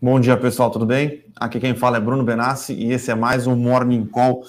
[0.00, 1.24] Bom dia, pessoal, tudo bem?
[1.36, 4.44] Aqui quem fala é Bruno Benassi e esse é mais um Morning Call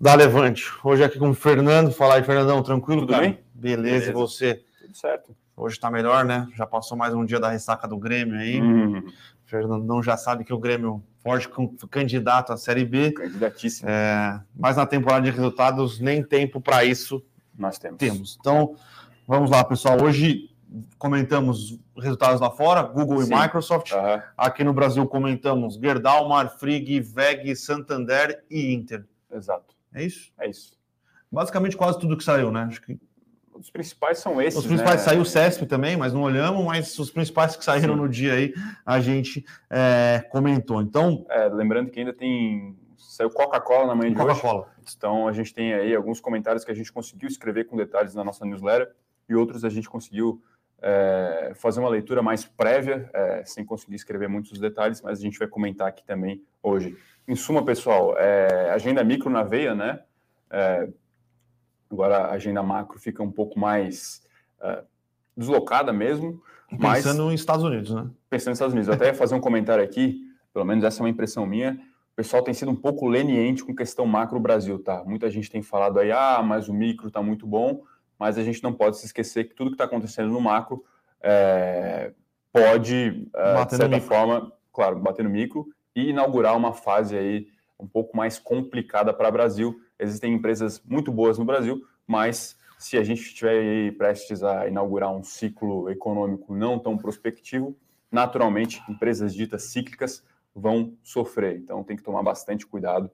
[0.00, 0.64] da Levante.
[0.82, 1.92] Hoje aqui com o Fernando.
[1.92, 3.22] Fala aí, Fernandão, tranquilo, tudo cara?
[3.22, 3.38] bem?
[3.54, 4.64] Beleza, Beleza, e você?
[4.82, 5.36] Tudo certo.
[5.56, 6.48] Hoje tá melhor, né?
[6.56, 8.60] Já passou mais um dia da ressaca do Grêmio aí.
[8.60, 9.04] Hum,
[9.44, 11.48] Fernandão já sabe que o Grêmio forte
[11.88, 13.88] candidato à Série B, candidatíssimo.
[13.88, 17.22] é, mas na temporada de resultados nem tempo para isso
[17.56, 17.98] Nós temos.
[17.98, 18.36] temos.
[18.40, 18.74] Então,
[19.26, 20.02] vamos lá, pessoal.
[20.02, 20.50] Hoje
[20.98, 23.32] comentamos resultados lá fora, Google Sim.
[23.34, 23.92] e Microsoft.
[23.92, 29.04] Aham, Aqui no Brasil comentamos Gerdau, Marfrig, VEG, Santander e Inter.
[29.32, 29.74] exato.
[29.94, 30.32] É isso?
[30.38, 30.76] É isso.
[31.30, 32.62] Basicamente quase tudo que saiu, né?
[32.68, 32.98] Acho que
[33.54, 34.58] Os principais são esses.
[34.60, 35.02] os principais né?
[35.02, 38.00] saiu o CESP também, mas não olhamos, mas os principais que saíram Sim.
[38.00, 38.52] no dia aí
[38.84, 40.82] a gente é, comentou.
[40.82, 42.76] Então, É, lembrando que ainda tem.
[42.98, 44.26] Saiu Coca-Cola na manhã de hoje.
[44.28, 44.68] Coca-Cola.
[44.96, 48.22] Então a gente tem aí alguns comentários que a gente conseguiu escrever com detalhes na
[48.22, 48.94] nossa newsletter
[49.28, 50.42] e outros a gente conseguiu
[50.88, 55.36] é, fazer uma leitura mais prévia, é, sem conseguir escrever muitos detalhes, mas a gente
[55.36, 56.96] vai comentar aqui também hoje.
[57.26, 59.98] Em suma, pessoal, é, agenda micro na veia, né?
[60.48, 60.88] É,
[61.90, 64.22] agora a agenda macro fica um pouco mais
[64.60, 64.84] é,
[65.36, 68.08] deslocada mesmo, mas Pensando nos Estados Unidos, né?
[68.30, 68.86] pensando nos Estados Unidos.
[68.86, 70.20] Eu até ia fazer um comentário aqui,
[70.54, 71.72] pelo menos essa é uma impressão minha.
[72.12, 75.02] O pessoal tem sido um pouco leniente com questão macro Brasil, tá?
[75.04, 77.82] Muita gente tem falado aí, ah, mas o micro tá muito bom,
[78.18, 80.84] mas a gente não pode se esquecer que tudo que está acontecendo no macro
[81.20, 82.12] é,
[82.52, 87.86] pode, é, de certa forma, claro, bater no micro e inaugurar uma fase aí um
[87.86, 89.80] pouco mais complicada para o Brasil.
[89.98, 95.22] Existem empresas muito boas no Brasil, mas se a gente estiver prestes a inaugurar um
[95.22, 97.76] ciclo econômico não tão prospectivo,
[98.10, 100.22] naturalmente empresas ditas cíclicas
[100.54, 101.56] vão sofrer.
[101.56, 103.10] Então tem que tomar bastante cuidado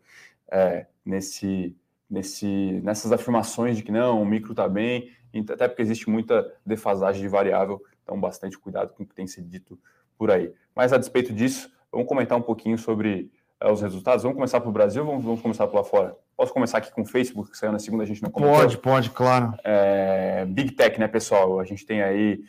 [0.51, 1.77] é, nesse,
[2.13, 2.47] nesse,
[2.85, 5.11] nessas afirmações de que não, o micro está bem,
[5.49, 9.49] até porque existe muita defasagem de variável, então bastante cuidado com o que tem sido
[9.49, 9.81] dito
[10.19, 10.53] por aí.
[10.77, 14.23] Mas a despeito disso, vamos comentar um pouquinho sobre é, os resultados.
[14.23, 16.15] Vamos começar pelo Brasil ou vamos, vamos começar por lá fora?
[16.37, 18.59] Posso começar aqui com o Facebook, que saiu na segunda, a gente não comentou?
[18.59, 19.55] Pode, pode, claro.
[19.65, 21.61] É, Big Tech, né, pessoal?
[21.61, 22.45] A gente tem aí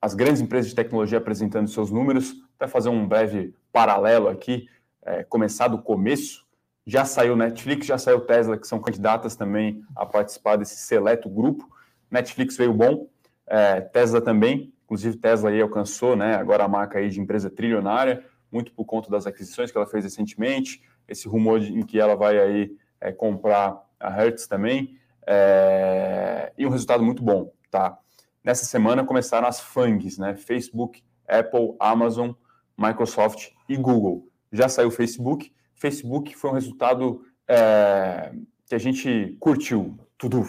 [0.00, 2.34] as grandes empresas de tecnologia apresentando seus números.
[2.56, 4.66] Até fazer um breve paralelo aqui,
[5.02, 6.46] é, começar do começo.
[6.86, 11.68] Já saiu Netflix, já saiu Tesla, que são candidatas também a participar desse seleto grupo.
[12.10, 13.08] Netflix veio bom,
[13.46, 14.72] é, Tesla também.
[14.84, 19.10] Inclusive, Tesla aí alcançou, né, agora a marca aí de empresa trilionária, muito por conta
[19.10, 20.82] das aquisições que ela fez recentemente.
[21.08, 24.98] Esse rumor de, em que ela vai aí é, comprar a Hertz também.
[25.26, 27.98] É, e um resultado muito bom, tá?
[28.44, 30.34] Nessa semana começaram as FANGs, né?
[30.34, 32.32] Facebook, Apple, Amazon,
[32.76, 34.28] Microsoft e Google.
[34.52, 35.52] Já saiu o Facebook.
[35.82, 38.32] Facebook foi um resultado é,
[38.66, 39.98] que a gente curtiu.
[40.16, 40.48] Tudo.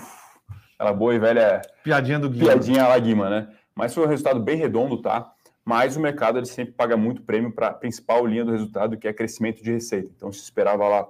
[0.76, 2.46] Aquela boa e velha Piadinha do Guia.
[2.46, 3.52] piadinha lá Guima, né?
[3.74, 5.34] Mas foi um resultado bem redondo, tá?
[5.66, 9.08] Mas o mercado ele sempre paga muito prêmio para a principal linha do resultado, que
[9.08, 10.12] é crescimento de receita.
[10.16, 11.08] Então se esperava lá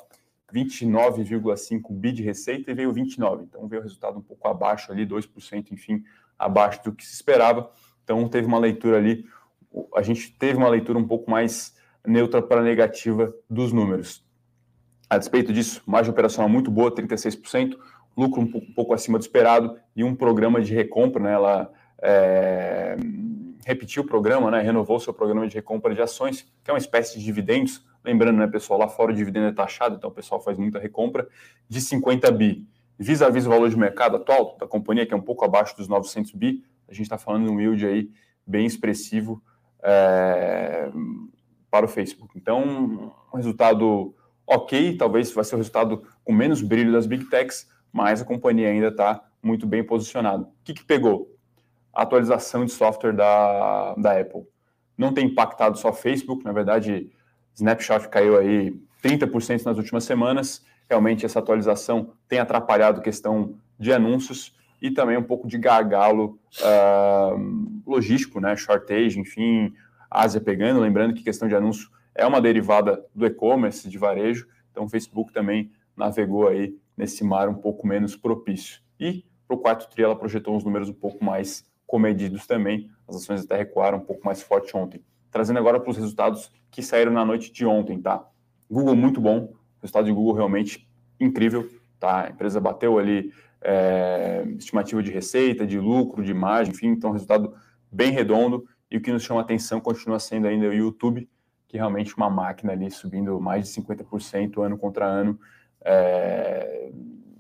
[0.54, 3.44] 29,5 bi de receita e veio 29.
[3.44, 6.02] Então veio o resultado um pouco abaixo ali, 2%, enfim,
[6.40, 7.70] abaixo do que se esperava.
[8.06, 9.26] Então teve uma leitura ali,
[9.94, 14.24] a gente teve uma leitura um pouco mais neutra para negativa dos números.
[15.10, 17.78] A despeito disso, margem operacional muito boa, 36%,
[18.18, 21.34] lucro um pouco, um pouco acima do esperado e um programa de recompra, né?
[21.34, 21.72] Ela
[22.02, 22.96] é,
[23.66, 24.62] repetiu o programa, né?
[24.62, 27.86] Renovou seu programa de recompra de ações, que é uma espécie de dividendos.
[28.04, 31.28] Lembrando, né, pessoal, lá fora o dividendo é taxado, então o pessoal faz muita recompra
[31.70, 32.68] de 50 bi.
[33.00, 36.32] Vis-a-vis o valor de mercado atual da companhia, que é um pouco abaixo dos 900
[36.34, 38.10] bi, a gente está falando de um yield aí
[38.46, 39.42] bem expressivo
[39.82, 40.92] é,
[41.74, 42.38] para o Facebook.
[42.38, 44.14] Então, um resultado
[44.46, 48.70] ok, talvez vai ser o resultado com menos brilho das Big Techs, mas a companhia
[48.70, 50.44] ainda está muito bem posicionada.
[50.44, 51.36] O que, que pegou?
[51.92, 54.44] A atualização de software da, da Apple.
[54.96, 57.10] Não tem impactado só Facebook, na verdade,
[57.56, 60.64] Snapshot caiu aí 30% nas últimas semanas.
[60.88, 66.38] Realmente essa atualização tem atrapalhado a questão de anúncios e também um pouco de gargalo
[66.60, 68.56] uh, logístico, né?
[68.56, 69.74] Shortage, enfim,
[70.14, 70.80] Ásia pegando.
[70.80, 74.48] Lembrando que questão de anúncio é uma derivada do e-commerce, de varejo.
[74.72, 78.82] Então o Facebook também navegou aí nesse mar um pouco menos propício.
[79.00, 82.90] E para o quarto tri ela projetou uns números um pouco mais comedidos também.
[83.08, 85.04] As ações até recuaram um pouco mais forte ontem.
[85.32, 88.28] Trazendo agora para os resultados que saíram na noite de ontem, tá?
[88.70, 90.88] Google muito bom, o resultado de Google realmente
[91.20, 91.70] incrível,
[92.00, 92.26] tá?
[92.26, 93.32] A empresa bateu ali
[93.62, 97.54] é, estimativa de receita, de lucro, de margem, enfim, então resultado
[97.92, 98.68] bem redondo.
[98.94, 101.28] E o que nos chama a atenção continua sendo ainda o YouTube,
[101.68, 105.40] que realmente uma máquina ali subindo mais de 50% ano contra ano.
[105.84, 106.92] É,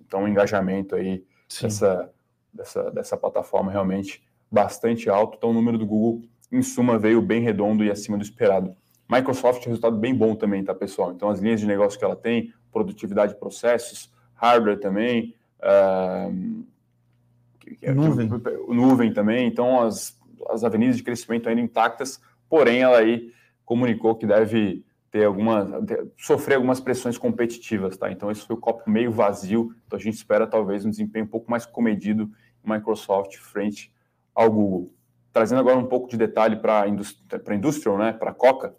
[0.04, 1.24] então, o engajamento aí
[1.62, 2.12] dessa,
[2.52, 5.38] dessa, dessa plataforma realmente bastante alto.
[5.38, 8.76] Então, o número do Google, em suma, veio bem redondo e acima do esperado.
[9.08, 11.12] Microsoft, resultado bem bom também, tá, pessoal?
[11.12, 16.66] Então, as linhas de negócio que ela tem, produtividade de processos, hardware também, uh,
[17.94, 18.28] nuvem.
[18.70, 19.48] nuvem também.
[19.48, 23.32] Então, as, as avenidas de crescimento ainda intactas, porém, ela aí
[23.66, 25.70] comunicou que deve ter algumas,
[26.18, 28.12] sofrer algumas pressões competitivas, tá?
[28.12, 29.76] Então, esse foi o copo meio vazio.
[29.86, 32.32] Então, a gente espera talvez um desempenho um pouco mais comedido
[32.66, 33.94] em Microsoft frente
[34.34, 34.92] ao Google.
[35.32, 38.14] Trazendo agora um pouco de detalhe para a Industrial, né?
[38.14, 38.76] Para Coca,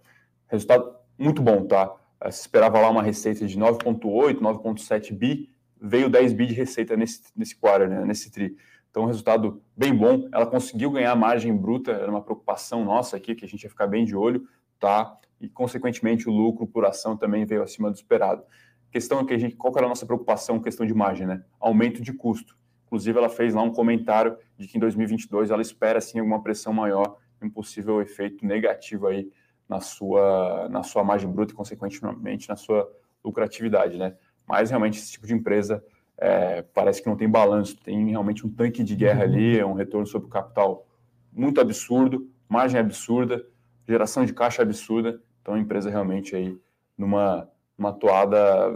[0.49, 1.95] resultado muito bom, tá?
[2.21, 5.51] Eh, se esperava lá uma receita de 9,8, 9,7 bi,
[5.81, 8.05] veio 10 bi de receita nesse, nesse quarter, né?
[8.05, 8.57] nesse tri.
[8.95, 10.29] Então, um resultado bem bom.
[10.33, 13.89] Ela conseguiu ganhar margem bruta, era uma preocupação nossa aqui, que a gente ia ficar
[13.89, 14.47] bem de olho,
[14.79, 15.19] tá?
[15.45, 18.43] e, consequentemente, o lucro por ação também veio acima do esperado.
[18.91, 21.45] Questão é que a gente, qual era a nossa preocupação, questão de margem, né?
[21.61, 22.57] Aumento de custo.
[22.87, 26.73] Inclusive, ela fez lá um comentário de que em 2022 ela espera sim alguma pressão
[26.73, 29.31] maior, um possível efeito negativo aí
[29.69, 32.91] na sua, na sua margem bruta e, consequentemente, na sua
[33.23, 34.17] lucratividade, né?
[34.47, 35.85] Mas realmente esse tipo de empresa
[36.17, 39.75] é, parece que não tem balanço, tem realmente um tanque de guerra ali, é um
[39.75, 40.87] retorno sobre o capital
[41.33, 43.45] muito absurdo, margem absurda,
[43.87, 45.21] geração de caixa absurda.
[45.43, 46.57] Então, a empresa realmente aí
[46.97, 48.71] numa, numa toada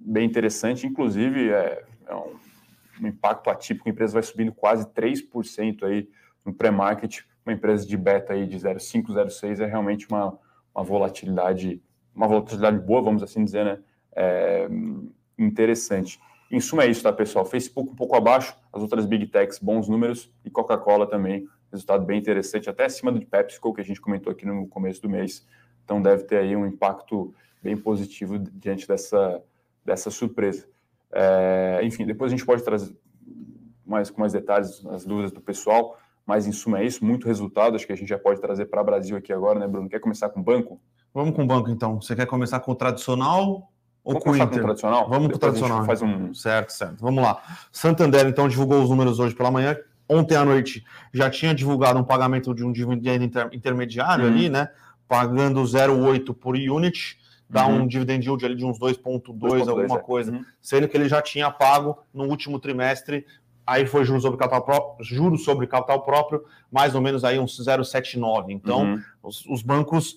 [0.00, 2.36] bem interessante, inclusive é, é um,
[3.02, 6.08] um, impacto atípico, a empresa vai subindo quase 3% aí
[6.44, 10.38] no pré-market, uma empresa de beta aí de 0,5, 0,6 é realmente uma,
[10.74, 11.82] uma volatilidade,
[12.14, 13.78] uma volatilidade boa, vamos assim dizer, né?
[14.14, 14.68] É,
[15.38, 16.18] interessante.
[16.50, 17.44] Em suma é isso, tá, pessoal?
[17.44, 22.18] Facebook um pouco abaixo, as outras Big Techs, bons números, e Coca-Cola também, resultado bem
[22.18, 25.46] interessante, até acima do PepsiCo, que a gente comentou aqui no começo do mês.
[25.84, 29.42] Então deve ter aí um impacto bem positivo diante dessa,
[29.84, 30.66] dessa surpresa.
[31.12, 32.94] É, enfim, depois a gente pode trazer
[33.84, 37.76] mais com mais detalhes as dúvidas do pessoal, mas em suma é isso, muito resultado,
[37.76, 39.88] acho que a gente já pode trazer para o Brasil aqui agora, né, Bruno?
[39.88, 40.80] Quer começar com o banco?
[41.14, 42.00] Vamos com o banco então.
[42.00, 43.72] Você quer começar com o tradicional
[44.14, 44.62] ou com o Inter?
[44.62, 45.08] Tradicional?
[45.08, 45.84] Vamos com o tradicional.
[45.84, 46.32] Faz um...
[46.32, 46.96] Certo, certo.
[47.00, 47.42] Vamos lá.
[47.72, 49.76] Santander então divulgou os números hoje pela manhã.
[50.08, 53.48] Ontem à noite já tinha divulgado um pagamento de um dividendo inter...
[53.52, 54.30] intermediário uhum.
[54.30, 54.68] ali, né?
[55.08, 57.18] pagando 0,8 por unit,
[57.48, 57.82] dá uhum.
[57.82, 60.02] um dividend yield ali de uns 2,2, alguma é.
[60.02, 60.44] coisa, uhum.
[60.60, 63.24] sendo que ele já tinha pago no último trimestre,
[63.66, 67.58] aí foi juros sobre capital próprio, juros sobre capital próprio, mais ou menos aí uns
[67.58, 68.46] 0,79.
[68.50, 69.02] Então, uhum.
[69.22, 70.16] os, os, bancos,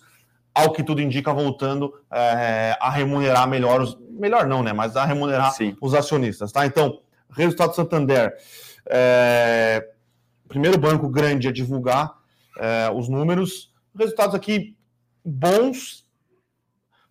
[0.59, 4.73] ao que tudo indica, voltando é, a remunerar melhor os, melhor não, né?
[4.73, 5.75] Mas a remunerar Sim.
[5.81, 6.65] os acionistas, tá?
[6.65, 6.99] Então,
[7.31, 8.33] resultado do Santander.
[8.87, 9.87] É,
[10.47, 12.13] primeiro banco grande a divulgar
[12.57, 13.71] é, os números.
[13.97, 14.75] Resultados aqui
[15.23, 16.05] bons,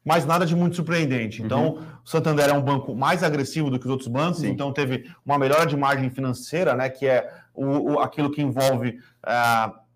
[0.05, 1.43] mas nada de muito surpreendente.
[1.43, 1.83] Então, uhum.
[2.05, 4.49] o Santander é um banco mais agressivo do que os outros bancos, Sim.
[4.49, 8.99] então teve uma melhora de margem financeira, né, que é o, o aquilo que envolve
[9.25, 9.88] uh,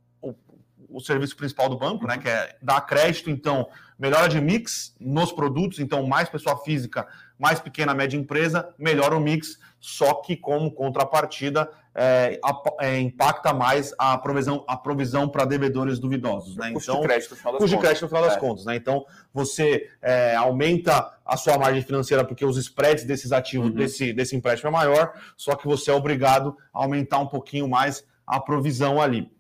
[0.93, 3.69] o, serviço principal do banco, né, que é dar crédito, então,
[3.99, 7.07] melhora de mix nos produtos, então, mais pessoa física,
[7.39, 12.41] mais pequena, média empresa, melhora o mix, só que como contrapartida é,
[12.81, 16.57] é, impacta mais a provisão, a provisão para devedores duvidosos.
[16.57, 16.73] Né?
[16.73, 17.89] Custo então, de crédito no final das custo contas.
[17.89, 18.39] crédito no final das é.
[18.39, 18.65] contas.
[18.65, 18.77] Né?
[18.77, 23.75] Então, você é, aumenta a sua margem financeira porque os spreads desses ativos, uhum.
[23.75, 28.05] desse, desse empréstimo é maior, só que você é obrigado a aumentar um pouquinho mais
[28.27, 29.31] a provisão ali.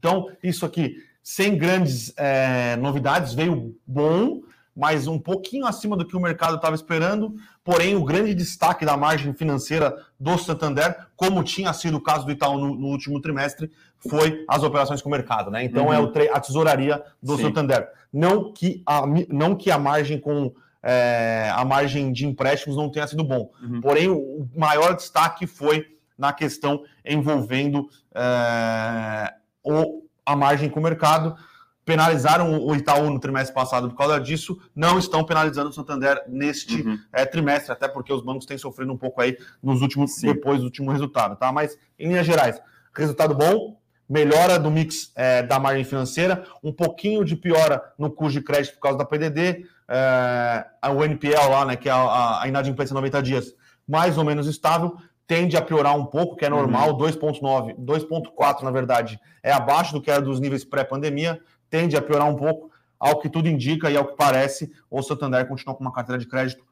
[0.00, 4.40] Então, isso aqui, sem grandes é, novidades, veio bom,
[4.74, 7.34] mas um pouquinho acima do que o mercado estava esperando.
[7.62, 12.32] Porém, o grande destaque da margem financeira do Santander, como tinha sido o caso do
[12.32, 15.50] Itaú no, no último trimestre, foi as operações com o mercado.
[15.50, 15.64] Né?
[15.64, 15.92] Então, uhum.
[15.92, 17.42] é o a tesouraria do Sim.
[17.42, 17.90] Santander.
[18.10, 20.52] Não que, a, não que a margem com
[20.82, 23.50] é, a margem de empréstimos não tenha sido bom.
[23.62, 23.82] Uhum.
[23.82, 31.36] Porém, o maior destaque foi na questão envolvendo é, o, a margem com o mercado
[31.84, 36.82] penalizaram o Itaú no trimestre passado por causa disso, não estão penalizando o Santander neste
[36.82, 36.98] uhum.
[37.12, 40.28] é, trimestre, até porque os bancos têm sofrido um pouco aí nos últimos, Sim.
[40.28, 41.50] depois do último resultado, tá?
[41.50, 42.60] Mas, em linhas gerais,
[42.94, 43.76] resultado bom,
[44.08, 48.74] melhora do mix é, da margem financeira, um pouquinho de piora no custo de crédito
[48.74, 50.64] por causa da PDD, é,
[50.94, 53.54] o NPL lá, né, que é a, a inadimplência 90 dias,
[53.88, 54.96] mais ou menos estável,
[55.30, 56.98] tende a piorar um pouco, que é normal, uhum.
[56.98, 62.28] 2,9, 2,4 na verdade, é abaixo do que era dos níveis pré-pandemia, tende a piorar
[62.28, 65.92] um pouco, ao que tudo indica e ao que parece, o Santander continua com uma
[65.92, 66.64] carteira de crédito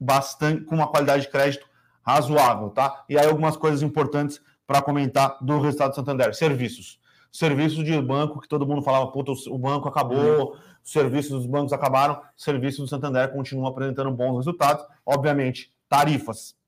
[0.00, 1.64] bastante, com uma qualidade de crédito
[2.04, 3.04] razoável, tá?
[3.08, 6.34] E aí algumas coisas importantes para comentar do resultado do Santander.
[6.34, 6.98] Serviços.
[7.30, 10.58] Serviços de banco que todo mundo falava, puta, o banco acabou, uhum.
[10.84, 14.84] os serviços dos bancos acabaram, serviços do Santander continuam apresentando bons resultados.
[15.06, 16.60] Obviamente, tarifas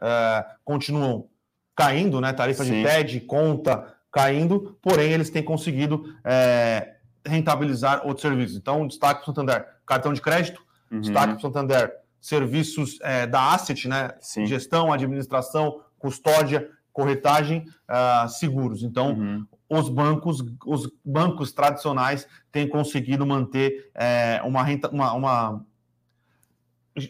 [0.00, 1.28] uh, continuam
[1.74, 2.32] caindo, né?
[2.32, 2.82] Tarifa Sim.
[2.82, 8.56] de TED, conta, caindo, porém eles têm conseguido é, rentabilizar outros serviços.
[8.56, 11.00] Então, destaque para o Santander, cartão de crédito, uhum.
[11.00, 14.12] destaque para o Santander, serviços é, da asset, né?
[14.20, 14.46] Sim.
[14.46, 18.82] Gestão, administração, custódia, corretagem, uh, seguros.
[18.82, 19.46] Então, uhum.
[19.68, 25.66] os bancos, os bancos tradicionais têm conseguido manter é, uma, renta, uma, uma,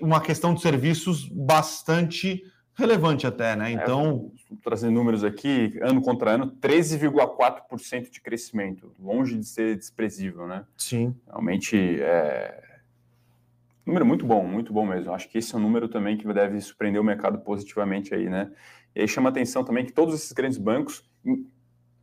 [0.01, 2.43] uma questão de serviços bastante
[2.77, 3.71] relevante até, né?
[3.71, 4.31] É, então.
[4.53, 10.65] É, trazendo números aqui, ano contra ano, 13,4% de crescimento, longe de ser desprezível, né?
[10.77, 11.17] Sim.
[11.27, 12.63] Realmente é.
[13.85, 15.13] Número muito bom, muito bom mesmo.
[15.13, 18.53] Acho que esse é um número também que deve surpreender o mercado positivamente aí, né?
[18.95, 21.09] E aí chama atenção também que todos esses grandes bancos,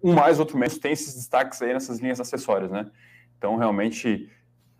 [0.01, 2.89] um mais, outro menos, tem esses destaques aí nessas linhas acessórias, né?
[3.37, 4.29] Então, realmente,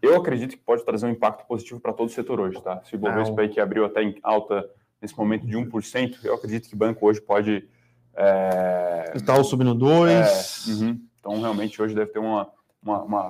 [0.02, 2.82] eu acredito que pode trazer um impacto positivo para todo o setor hoje, tá?
[2.84, 4.70] Se o Bovespa aí que abriu até em alta
[5.04, 7.68] nesse momento de 1%, eu acredito que o banco hoje pode.
[8.16, 9.12] É...
[9.16, 10.08] Itaú subindo 2%.
[10.08, 11.02] É, uhum.
[11.20, 12.50] Então, realmente, hoje deve ter uma.
[12.82, 13.30] uma, uma...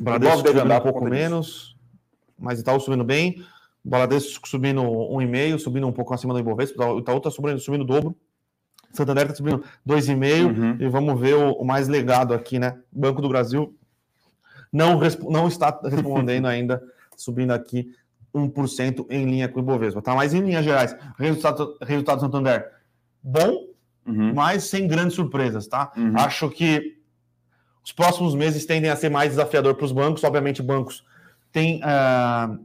[0.00, 1.76] O Bradesco deve andar um pouco menos, disso.
[2.38, 3.44] mas Itaú subindo bem.
[3.84, 6.86] O Bradesco subindo 1,5%, subindo um pouco acima do Ibovespa.
[6.86, 8.16] O Itaú está subindo, subindo o dobro.
[8.90, 10.46] Santander está subindo 2,5%.
[10.46, 10.76] Uhum.
[10.80, 12.78] E vamos ver o, o, mais legado aqui, né?
[12.90, 13.76] Banco do Brasil
[14.72, 14.98] não,
[15.30, 16.82] não está respondendo ainda,
[17.16, 17.94] subindo aqui
[18.34, 20.14] 1% em linha com o Ibovespa, tá?
[20.14, 22.70] Mas em linhas gerais, resultado, resultado do Santander
[23.22, 23.66] bom,
[24.06, 24.34] uhum.
[24.34, 25.92] mas sem grandes surpresas, tá?
[25.96, 26.18] Uhum.
[26.18, 26.98] Acho que
[27.82, 30.24] os próximos meses tendem a ser mais desafiador para os bancos.
[30.24, 31.04] Obviamente, bancos
[31.52, 32.58] têm, uh,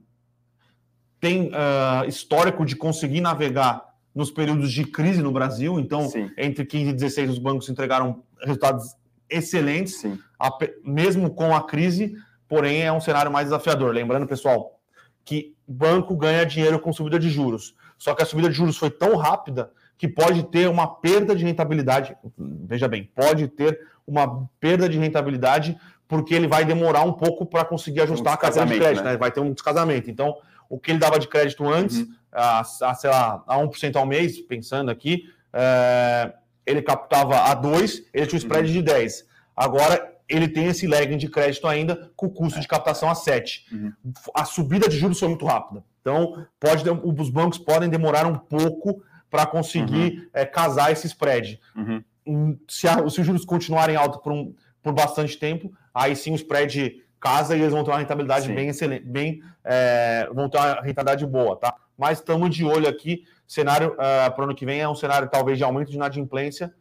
[1.20, 5.80] têm uh, histórico de conseguir navegar nos períodos de crise no Brasil.
[5.80, 6.30] Então, Sim.
[6.38, 8.96] entre 15 e 16, os bancos entregaram resultados
[9.30, 10.04] excelentes,
[10.40, 10.50] a,
[10.84, 12.16] mesmo com a crise,
[12.48, 13.94] porém é um cenário mais desafiador.
[13.94, 14.80] Lembrando, pessoal,
[15.24, 17.76] que banco ganha dinheiro com subida de juros.
[17.98, 21.44] Só que a subida de juros foi tão rápida que pode ter uma perda de
[21.44, 22.16] rentabilidade.
[22.38, 27.64] Veja bem, pode ter uma perda de rentabilidade porque ele vai demorar um pouco para
[27.64, 29.12] conseguir ajustar um a carteira de crédito, né?
[29.12, 29.18] né?
[29.18, 30.10] Vai ter um descasamento.
[30.10, 32.16] Então, o que ele dava de crédito antes, uhum.
[32.32, 36.34] a, a, sei lá, a 1% ao mês, pensando aqui, é,
[36.66, 38.74] ele captava a 2, ele tinha um spread uhum.
[38.74, 39.26] de 10.
[39.56, 43.66] Agora ele tem esse lagging de crédito ainda com o custo de captação a 7.
[43.72, 43.94] Uhum.
[44.34, 45.84] A subida de juros foi muito rápida.
[46.02, 50.30] Então, pode, os bancos podem demorar um pouco para conseguir uhum.
[50.34, 51.60] é, casar esse spread.
[51.76, 52.04] Uhum.
[52.26, 56.32] Hum, se, a, se, os juros continuarem altos por, um, por bastante tempo, aí sim
[56.32, 58.56] o spread casa e eles vão ter uma rentabilidade sim.
[58.56, 61.76] bem excelente, bem, é, vão ter uma rentabilidade boa, tá?
[61.98, 63.26] Mas estamos de olho aqui.
[63.46, 66.74] Cenário uh, para o ano que vem é um cenário talvez de aumento de inadimplência,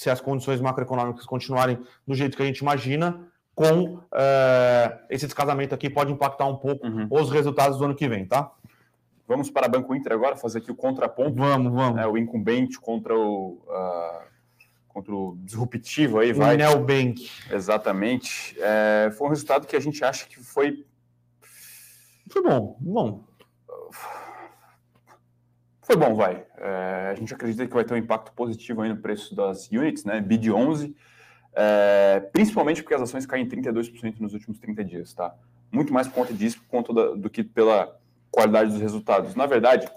[0.00, 3.20] se as condições macroeconômicas continuarem do jeito que a gente imagina,
[3.54, 7.06] com uh, esse descasamento aqui pode impactar um pouco uhum.
[7.10, 8.50] os resultados do ano que vem, tá?
[9.28, 11.34] Vamos para Banco Inter agora, fazer aqui o contraponto.
[11.34, 12.00] Vamos, vamos.
[12.00, 14.22] É, o incumbente contra o, uh,
[14.88, 16.54] contra o disruptivo aí, vai.
[16.54, 17.30] O Nelbank.
[17.50, 18.56] Exatamente.
[18.58, 20.86] É, foi um resultado que a gente acha que foi...
[22.30, 23.24] Foi bom, bom.
[25.90, 26.46] Foi bom, vai.
[26.56, 30.04] É, a gente acredita que vai ter um impacto positivo aí no preço das units,
[30.04, 30.20] né?
[30.20, 30.94] BID 11,
[31.52, 35.34] é, principalmente porque as ações caem 32% nos últimos 30 dias, tá?
[35.72, 37.98] Muito mais por conta disso por conta da, do que pela
[38.30, 39.34] qualidade dos resultados.
[39.34, 39.90] Na verdade,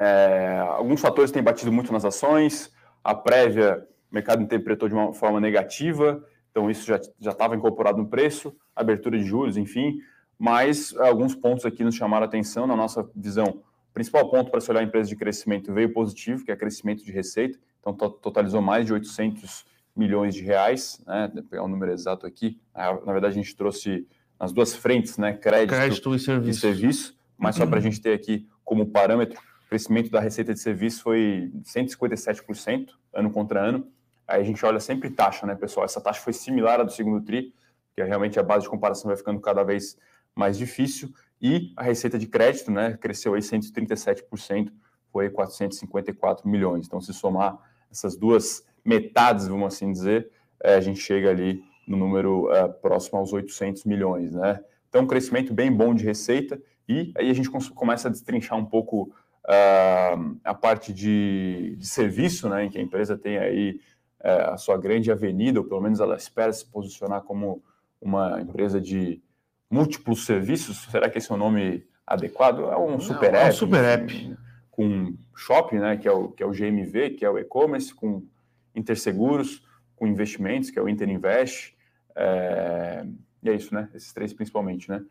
[0.00, 5.12] é, alguns fatores têm batido muito nas ações, a prévia o mercado interpretou de uma
[5.12, 6.84] forma negativa, então isso
[7.20, 10.00] já estava incorporado no preço, abertura de juros, enfim,
[10.36, 14.60] mas alguns pontos aqui nos chamaram a atenção na nossa visão o principal ponto para
[14.60, 18.62] se olhar a empresa de crescimento veio positivo, que é crescimento de receita, então totalizou
[18.62, 19.64] mais de 800
[19.96, 21.30] milhões de reais, né?
[21.34, 22.60] Vou pegar o um número exato aqui.
[22.74, 24.06] Na verdade, a gente trouxe
[24.38, 25.32] nas duas frentes, né?
[25.32, 26.58] Crédito, Crédito e, serviço.
[26.58, 30.54] e serviço, mas só para a gente ter aqui como parâmetro, o crescimento da receita
[30.54, 33.88] de serviço foi 157% ano contra ano.
[34.26, 35.84] Aí a gente olha sempre taxa, né, pessoal?
[35.84, 37.52] Essa taxa foi similar à do segundo TRI,
[37.96, 39.98] que realmente a base de comparação vai ficando cada vez
[40.40, 41.12] mais difícil.
[41.40, 44.72] E a receita de crédito né, cresceu aí 137%,
[45.12, 46.86] foi 454 milhões.
[46.86, 47.58] Então, se somar
[47.90, 50.30] essas duas metades, vamos assim dizer,
[50.62, 54.32] é, a gente chega ali no número é, próximo aos 800 milhões.
[54.32, 54.60] Né?
[54.88, 56.60] Então, um crescimento bem bom de receita.
[56.88, 59.12] E aí a gente começa a destrinchar um pouco
[59.44, 63.80] uh, a parte de, de, serviço, né, em que a empresa tem aí
[64.20, 67.62] uh, a sua grande avenida, ou pelo menos ela espera se posicionar como
[68.00, 69.22] uma empresa de
[69.70, 72.64] múltiplos serviços, será que esse é o nome adequado?
[72.64, 73.46] É um super Não, app.
[73.46, 74.36] É um super app.
[74.70, 78.26] Com shopping, né, que é, o, que é o GMV, que é o e-commerce, com
[78.74, 81.76] interseguros, com investimentos, que é o Interinvest.
[82.16, 83.06] É,
[83.42, 83.88] e é isso, né?
[83.94, 85.02] Esses três principalmente, né?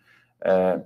[0.42, 0.82] É,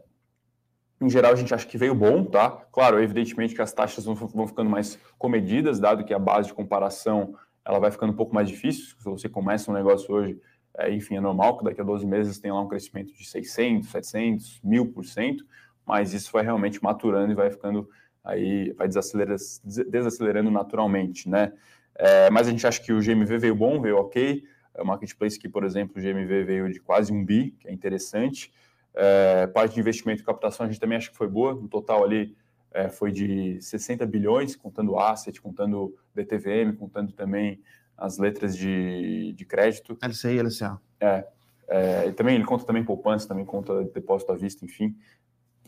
[1.01, 2.49] em geral, a gente acha que veio bom, tá?
[2.71, 6.53] Claro, evidentemente que as taxas vão, vão ficando mais comedidas, dado que a base de
[6.53, 8.95] comparação ela vai ficando um pouco mais difícil.
[8.97, 10.39] Se você começa um negócio hoje,
[10.77, 13.89] É, enfim, é normal que daqui a 12 meses tenha lá um crescimento de 600,
[13.89, 15.37] 700, 1000%,
[15.85, 17.87] mas isso vai realmente maturando e vai ficando
[18.23, 21.53] aí, vai desacelerando, naturalmente, né?
[21.95, 24.43] É, mas a gente acha que o GMV veio bom, veio ok.
[24.73, 27.71] É o marketplace que, por exemplo, o GMV veio de quase um bi, que é
[27.71, 28.51] interessante.
[28.95, 31.53] É, parte de investimento e captação a gente também acha que foi boa.
[31.53, 32.35] No total ali
[32.71, 37.61] é, foi de 60 bilhões, contando asset, contando DTVM, contando também
[37.97, 39.97] as letras de, de crédito.
[40.01, 40.79] LCI LCA.
[41.00, 41.27] É,
[41.67, 44.95] é, e também ele conta também poupança, também conta depósito à vista, enfim.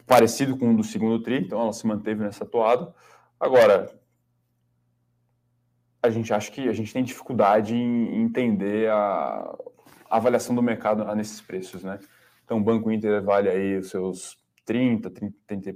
[0.06, 2.94] Parecido com o do segundo TRI, então ela se manteve nessa toada.
[3.40, 3.94] Agora,
[6.02, 9.56] a gente acha que a gente tem dificuldade em entender a,
[10.10, 12.00] a avaliação do mercado nesses preços, né?
[12.44, 15.74] Então, o Banco Inter vale aí os seus 30, 30, 30,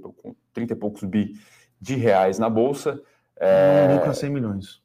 [0.52, 1.34] 30 e poucos bi
[1.80, 3.00] de reais na Bolsa.
[3.36, 3.88] É...
[3.88, 4.80] Não lucra 100 milhões.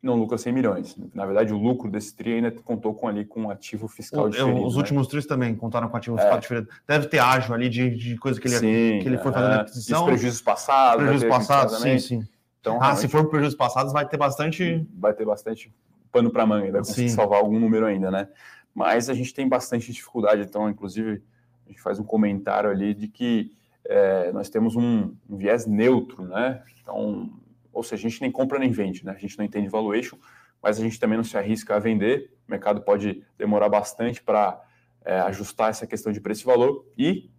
[0.00, 0.96] Não lucra 100 milhões.
[1.12, 4.30] Na verdade, o lucro desse TRI ainda contou com ali com um ativo fiscal o,
[4.30, 4.64] diferente.
[4.64, 4.78] Os né?
[4.78, 6.20] últimos TRIs também contaram com ativo é.
[6.20, 6.68] fiscal diferente.
[6.86, 9.60] Deve ter ágio ali de, de coisa que ele, sim, que ele foi fazendo é.
[9.60, 10.04] aquisição.
[10.04, 11.02] Os prejuízos passados.
[11.02, 12.28] Prejuízos passados, sim, sim.
[12.60, 14.86] Então, ah, se for prejuízos passados, vai ter bastante.
[14.94, 15.72] Vai ter bastante
[16.10, 17.16] pano para manga, vai conseguir Sim.
[17.16, 18.28] salvar algum número ainda, né?
[18.74, 21.22] Mas a gente tem bastante dificuldade, então, inclusive,
[21.66, 23.52] a gente faz um comentário ali de que
[23.84, 26.62] é, nós temos um, um, viés neutro, né?
[26.82, 27.30] Então,
[27.72, 29.12] ou seja, a gente nem compra nem vende, né?
[29.16, 30.18] A gente não entende valuation,
[30.62, 32.32] mas a gente também não se arrisca a vender.
[32.46, 34.60] O mercado pode demorar bastante para
[35.04, 37.30] é, ajustar essa questão de preço e valor e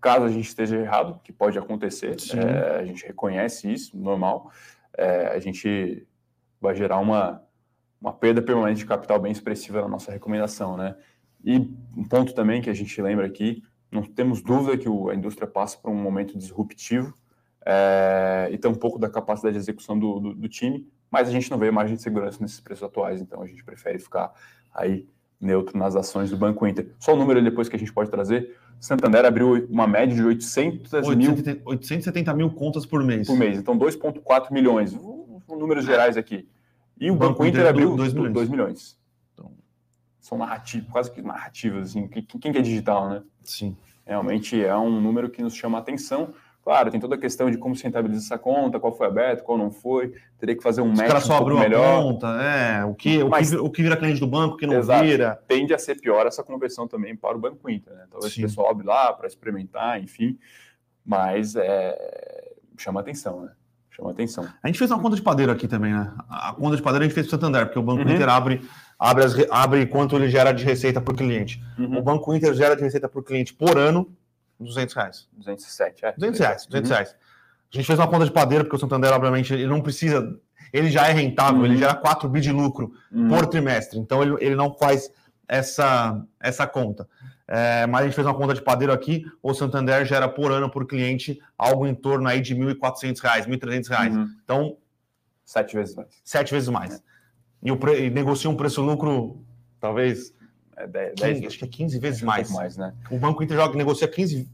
[0.00, 4.52] Caso a gente esteja errado, que pode acontecer, é, a gente reconhece isso, normal,
[4.96, 6.06] é, a gente
[6.60, 7.42] vai gerar uma,
[8.00, 10.96] uma perda permanente de capital bem expressiva na nossa recomendação, né?
[11.44, 11.56] E
[11.96, 15.48] um ponto também que a gente lembra aqui, não temos dúvida que o, a indústria
[15.48, 17.12] passa por um momento disruptivo
[17.70, 21.30] é, e tem um pouco da capacidade de execução do, do, do, time, mas a
[21.30, 24.32] gente não vê margem de segurança nesses preços atuais, então a gente prefere ficar
[24.74, 25.06] aí
[25.38, 26.88] neutro nas ações do Banco Inter.
[26.98, 30.94] Só o número depois que a gente pode trazer, Santander abriu uma média de 800
[30.94, 31.62] 870, mil...
[31.66, 33.26] 870 mil contas por mês.
[33.26, 34.98] Por mês, então 2,4 milhões.
[35.46, 36.48] Números gerais aqui.
[36.98, 38.32] E o, Banco, Banco, Inter, Inter abriu 2 milhões.
[38.32, 38.98] 2 milhões.
[39.34, 39.52] Então,
[40.18, 42.08] são narrativas, quase que narrativas, assim.
[42.08, 43.22] Quem, quem é digital, né?
[43.44, 43.76] Sim.
[44.06, 46.32] Realmente é um número que nos chama a atenção.
[46.62, 49.56] Claro, tem toda a questão de como se rentabiliza essa conta, qual foi aberto, qual
[49.56, 50.12] não foi.
[50.38, 52.02] Teria que fazer um match um só abriu melhor.
[52.02, 54.66] conta, é, o que, Mas, o, que, o que vira cliente do banco, o que
[54.66, 55.42] não exato, vira.
[55.48, 58.04] Tende a ser pior essa conversão também para o Banco Inter, né?
[58.10, 58.42] Talvez Sim.
[58.42, 60.38] o pessoal abre lá para experimentar, enfim.
[61.04, 63.52] Mas é, chama atenção, né?
[63.90, 64.46] Chama atenção.
[64.62, 66.12] A gente fez uma conta de padeiro aqui também, né?
[66.28, 68.14] A conta de padeiro a gente fez para o Santander, porque o Banco uhum.
[68.14, 68.60] Inter abre,
[68.98, 71.60] abre, as, abre quanto ele gera de receita por cliente.
[71.78, 71.98] Uhum.
[71.98, 74.06] O Banco Inter gera de receita por cliente por ano
[74.60, 75.28] 200 reais.
[75.32, 76.12] 207, é.
[76.12, 76.96] 200 reais, 200 uhum.
[76.96, 77.16] reais.
[77.72, 80.38] A gente fez uma conta de padeiro, porque o Santander, obviamente, ele não precisa.
[80.72, 81.66] Ele já é rentável, uhum.
[81.66, 83.28] ele gera 4 bi de lucro uhum.
[83.28, 83.98] por trimestre.
[83.98, 85.10] Então, ele, ele não faz
[85.46, 87.08] essa, essa conta.
[87.46, 90.70] É, mas a gente fez uma conta de padeiro aqui, o Santander gera por ano,
[90.70, 94.10] por cliente, algo em torno aí de R$ 1.400, R$ 1.300.
[94.10, 94.28] Uhum.
[94.44, 94.76] Então...
[95.46, 96.08] Sete vezes mais.
[96.22, 96.96] Sete vezes mais.
[96.96, 97.00] É.
[97.62, 98.04] E, o pre...
[98.04, 99.42] e negocia um preço-lucro,
[99.80, 100.36] talvez...
[100.78, 102.50] É 10, 15, acho que é 15 vezes mais.
[102.50, 102.94] Um mais né?
[103.10, 104.48] O Banco Inter joga, negocia 15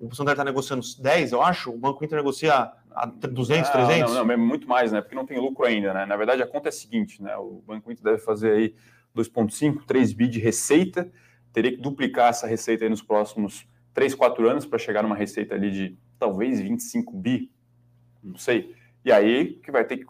[0.00, 4.12] o Santander está negociando 10, eu acho, o Banco Inter negocia a 200, 300?
[4.12, 5.00] Não, não, é muito mais, né?
[5.00, 6.06] Porque não tem lucro ainda, né?
[6.06, 7.36] Na verdade, a conta é a seguinte, né?
[7.36, 8.74] O Banco Inter deve fazer aí
[9.14, 11.10] 2,5, 3 bi de receita,
[11.52, 15.54] teria que duplicar essa receita aí nos próximos 3, 4 anos para chegar numa receita
[15.54, 17.50] ali de talvez 25 bi,
[18.22, 18.74] não sei.
[19.04, 20.04] E aí que vai ter que,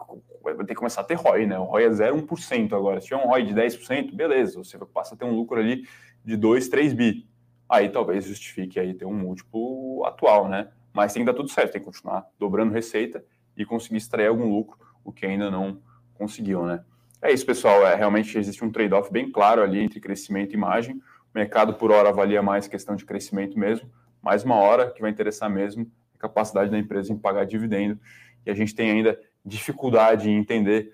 [0.55, 1.59] vai ter que começar a ter ROI, né?
[1.59, 3.01] O ROI é 0,1% agora.
[3.01, 5.87] Se tiver um ROI de 10%, beleza, você passa a ter um lucro ali
[6.23, 7.27] de 2, 3 bi
[7.69, 10.69] aí talvez justifique aí ter um múltiplo atual, né?
[10.93, 13.23] Mas tem que dar tudo certo, tem que continuar dobrando receita
[13.55, 15.81] e conseguir extrair algum lucro, o que ainda não
[16.13, 16.83] conseguiu, né?
[17.21, 17.85] É isso, pessoal.
[17.85, 20.95] É, realmente existe um trade-off bem claro ali entre crescimento e margem.
[20.95, 21.01] O
[21.35, 23.89] mercado, por hora, avalia mais questão de crescimento mesmo,
[24.21, 27.99] mas uma hora que vai interessar mesmo é a capacidade da empresa em pagar dividendo.
[28.45, 30.93] E a gente tem ainda dificuldade em entender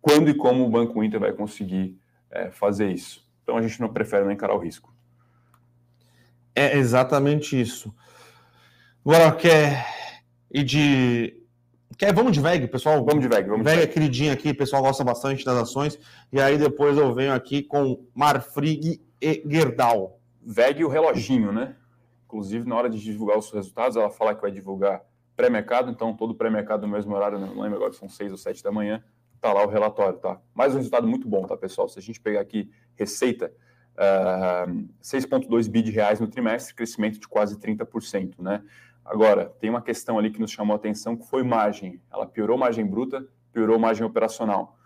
[0.00, 1.98] quando e como o Banco Inter vai conseguir
[2.30, 3.26] é, fazer isso.
[3.42, 4.94] Então a gente não prefere não encarar o risco.
[6.54, 7.94] É exatamente isso.
[9.04, 9.86] Agora, quer
[10.50, 11.42] ir de.
[11.98, 13.04] Quer, vamos de VEG, pessoal?
[13.04, 13.48] Vamos de VEG.
[13.48, 15.98] Vamos VEG é queridinha aqui, o pessoal gosta bastante das ações.
[16.32, 20.18] E aí depois eu venho aqui com Marfrig e Gerdau.
[20.42, 21.76] VEG e o reloginho, né?
[22.24, 25.02] Inclusive, na hora de divulgar os resultados, ela fala que vai divulgar
[25.36, 28.62] pré-mercado, então todo pré-mercado no mesmo horário, não lembro agora se são 6 ou 7
[28.62, 29.04] da manhã,
[29.40, 30.40] tá lá o relatório, tá?
[30.54, 31.88] Mais um resultado muito bom, tá, pessoal?
[31.88, 33.52] Se a gente pegar aqui receita,
[33.96, 38.64] uh, 6,2 bi de reais no trimestre, crescimento de quase 30%, né?
[39.04, 42.00] Agora, tem uma questão ali que nos chamou a atenção, que foi margem.
[42.10, 44.76] Ela piorou margem bruta, piorou margem operacional.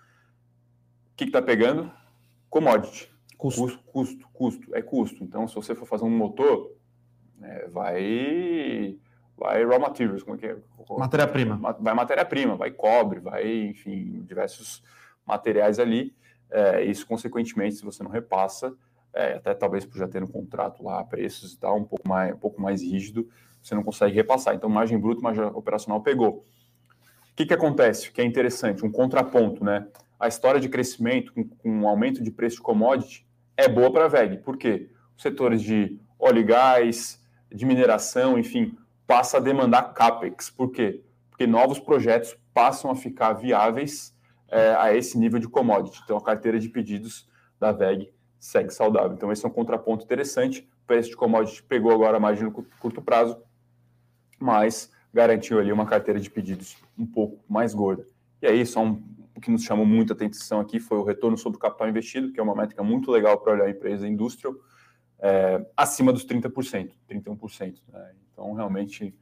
[1.12, 1.90] O que está pegando?
[2.50, 3.10] Commodity.
[3.38, 3.62] Custo.
[3.62, 5.24] custo, custo, custo, é custo.
[5.24, 6.76] Então, se você for fazer um motor,
[7.40, 8.98] é, vai
[9.40, 10.56] vai raw materials, como é que é?
[10.98, 11.56] Matéria-prima.
[11.56, 14.84] Vai matéria-prima, vai cobre, vai, enfim, diversos
[15.26, 16.14] materiais ali.
[16.50, 18.74] É, isso, consequentemente, se você não repassa,
[19.14, 22.34] é, até talvez por já ter um contrato lá, preços e tal, um pouco mais,
[22.34, 23.26] um pouco mais rígido,
[23.62, 24.54] você não consegue repassar.
[24.54, 26.44] Então, margem bruta, margem operacional pegou.
[27.32, 28.12] O que, que acontece?
[28.12, 29.88] Que é interessante, um contraponto, né?
[30.18, 33.26] A história de crescimento com, com um aumento de preço de commodity
[33.56, 34.38] é boa para a VEG.
[34.38, 34.90] Por quê?
[35.16, 37.18] Os setores de óleo e gás,
[37.50, 38.76] de mineração, enfim,
[39.10, 40.50] passa a demandar CAPEX.
[40.50, 41.02] Por quê?
[41.30, 46.00] Porque novos projetos passam a ficar viáveis é, a esse nível de commodity.
[46.04, 49.12] Então, a carteira de pedidos da VEG segue saudável.
[49.12, 50.60] Então, esse é um contraponto interessante.
[50.84, 53.36] O preço de commodity pegou agora margem no curto prazo,
[54.38, 58.06] mas garantiu ali uma carteira de pedidos um pouco mais gorda.
[58.40, 59.02] E aí, só um,
[59.34, 62.38] o que nos chamou muita atenção aqui foi o retorno sobre o capital investido, que
[62.38, 64.54] é uma métrica muito legal para olhar a empresa industrial,
[65.20, 67.76] é, acima dos 30%, 31%.
[67.92, 68.12] Né?
[68.32, 69.14] Então, realmente,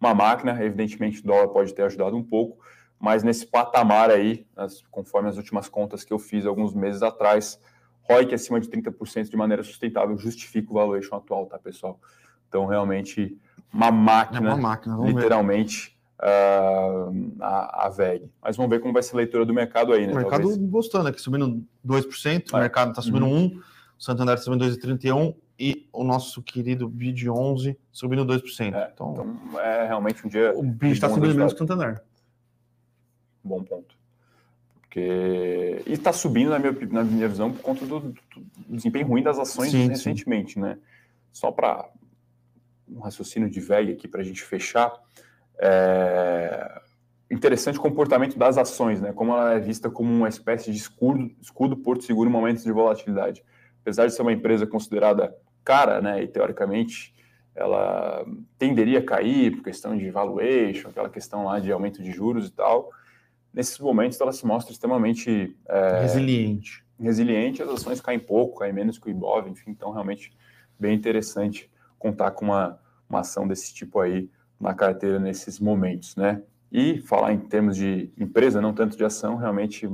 [0.00, 2.58] uma máquina, evidentemente, o dólar pode ter ajudado um pouco,
[2.98, 4.46] mas nesse patamar aí,
[4.90, 7.60] conforme as últimas contas que eu fiz alguns meses atrás,
[8.02, 12.00] ROIC acima de 30% de maneira sustentável justifica o valuation atual, tá, pessoal?
[12.48, 13.38] Então, realmente,
[13.72, 18.30] uma máquina, é uma máquina literalmente, uh, a, a VEG.
[18.42, 20.12] Mas vamos ver como vai ser a leitura do mercado aí, né?
[20.12, 20.70] O mercado Talvez.
[20.70, 22.56] gostando aqui, subindo 2%, é.
[22.56, 23.50] o mercado está subindo uhum.
[23.50, 23.58] 1%,
[23.98, 28.74] o Santander está subindo 2,31% e o nosso querido BID 11 subindo 2%.
[28.74, 30.52] É, então, então, é realmente um dia.
[30.54, 32.02] O BID está subindo menos que o Santander.
[33.42, 33.94] Bom ponto.
[34.80, 35.82] Porque...
[35.86, 38.14] E está subindo, na minha, na minha visão, por conta do, do
[38.68, 40.60] desempenho ruim das ações sim, recentemente, sim.
[40.60, 40.78] né?
[41.32, 41.88] Só para
[42.88, 44.92] um raciocínio de velho aqui para a gente fechar.
[45.58, 46.80] É...
[47.30, 49.12] Interessante o comportamento das ações, né?
[49.12, 52.70] Como ela é vista como uma espécie de escudo, escudo porto seguro em momentos de
[52.70, 53.42] volatilidade.
[53.84, 56.22] Apesar de ser uma empresa considerada cara, né?
[56.22, 57.14] E teoricamente
[57.54, 58.26] ela
[58.58, 62.50] tenderia a cair por questão de valuation, aquela questão lá de aumento de juros e
[62.50, 62.90] tal
[63.54, 66.84] nesses momentos ela se mostra extremamente é, resiliente.
[66.98, 70.32] Resiliente, as ações caem pouco, caem menos que o Ibov, enfim, então realmente
[70.78, 74.28] bem interessante contar com uma, uma ação desse tipo aí
[74.60, 76.42] na carteira nesses momentos, né?
[76.70, 79.88] E falar em termos de empresa, não tanto de ação, realmente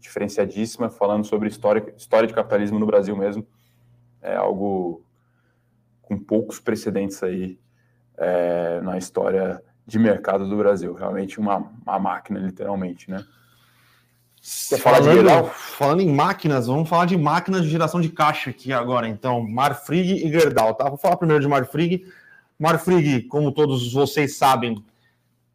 [0.00, 3.46] diferenciadíssima, falando sobre história, história de capitalismo no Brasil mesmo,
[4.22, 5.02] é algo
[6.02, 7.58] com poucos precedentes aí
[8.16, 10.94] é, na história de mercado do Brasil.
[10.94, 13.24] Realmente uma, uma máquina, literalmente, né?
[14.68, 15.46] Quer falar falando, de Gerdau?
[15.46, 19.46] Falando em máquinas, vamos falar de máquinas de geração de caixa aqui agora, então.
[19.46, 20.88] Marfrig e Gerdau, tá?
[20.88, 22.06] Vou falar primeiro de Marfrig.
[22.58, 24.82] Marfrig, como todos vocês sabem,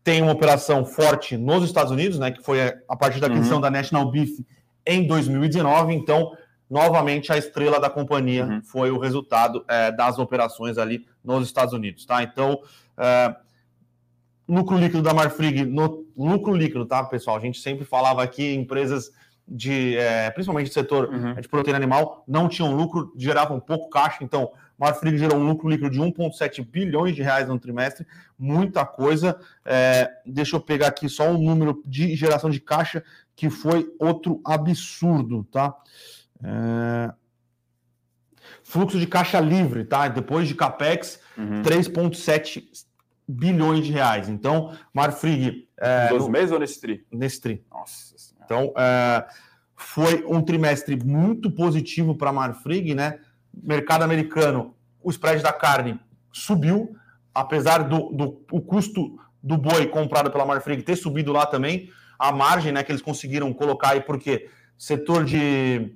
[0.03, 2.31] tem uma operação forte nos Estados Unidos, né?
[2.31, 3.61] Que foi a partir da aquisição uhum.
[3.61, 4.39] da National Beef
[4.85, 5.93] em 2019.
[5.93, 6.31] Então,
[6.69, 8.61] novamente, a estrela da companhia uhum.
[8.63, 12.21] foi o resultado é, das operações ali nos Estados Unidos, tá?
[12.21, 12.59] Então,
[12.97, 13.35] é,
[14.47, 17.37] lucro líquido da Marfrig, no lucro líquido, tá, pessoal?
[17.37, 19.09] A gente sempre falava aqui empresas
[19.47, 21.35] de, é, principalmente do setor uhum.
[21.35, 24.51] de proteína animal, não tinham lucro, geravam pouco caixa, então
[24.83, 28.05] Marfrig gerou um lucro líquido de 1,7 bilhões de reais no trimestre,
[28.37, 29.39] muita coisa.
[29.63, 33.01] É, deixa eu pegar aqui só um número de geração de caixa
[33.33, 35.73] que foi outro absurdo, tá?
[36.43, 37.13] É...
[38.61, 40.09] Fluxo de caixa livre, tá?
[40.09, 41.61] Depois de capex, uhum.
[41.61, 42.65] 3,7
[43.25, 44.27] bilhões de reais.
[44.27, 45.65] Então, Marfrig.
[45.77, 47.05] É, 12 meses ou nesse tri?
[47.09, 47.65] Nesse tri.
[47.71, 48.45] Nossa senhora.
[48.45, 49.25] Então, é,
[49.77, 53.19] foi um trimestre muito positivo para Marfrig, né?
[53.53, 55.99] Mercado americano, o spread da carne
[56.31, 56.95] subiu,
[57.33, 62.31] apesar do, do o custo do boi comprado pela Marfrig ter subido lá também, a
[62.31, 65.93] margem né, que eles conseguiram colocar aí, porque setor de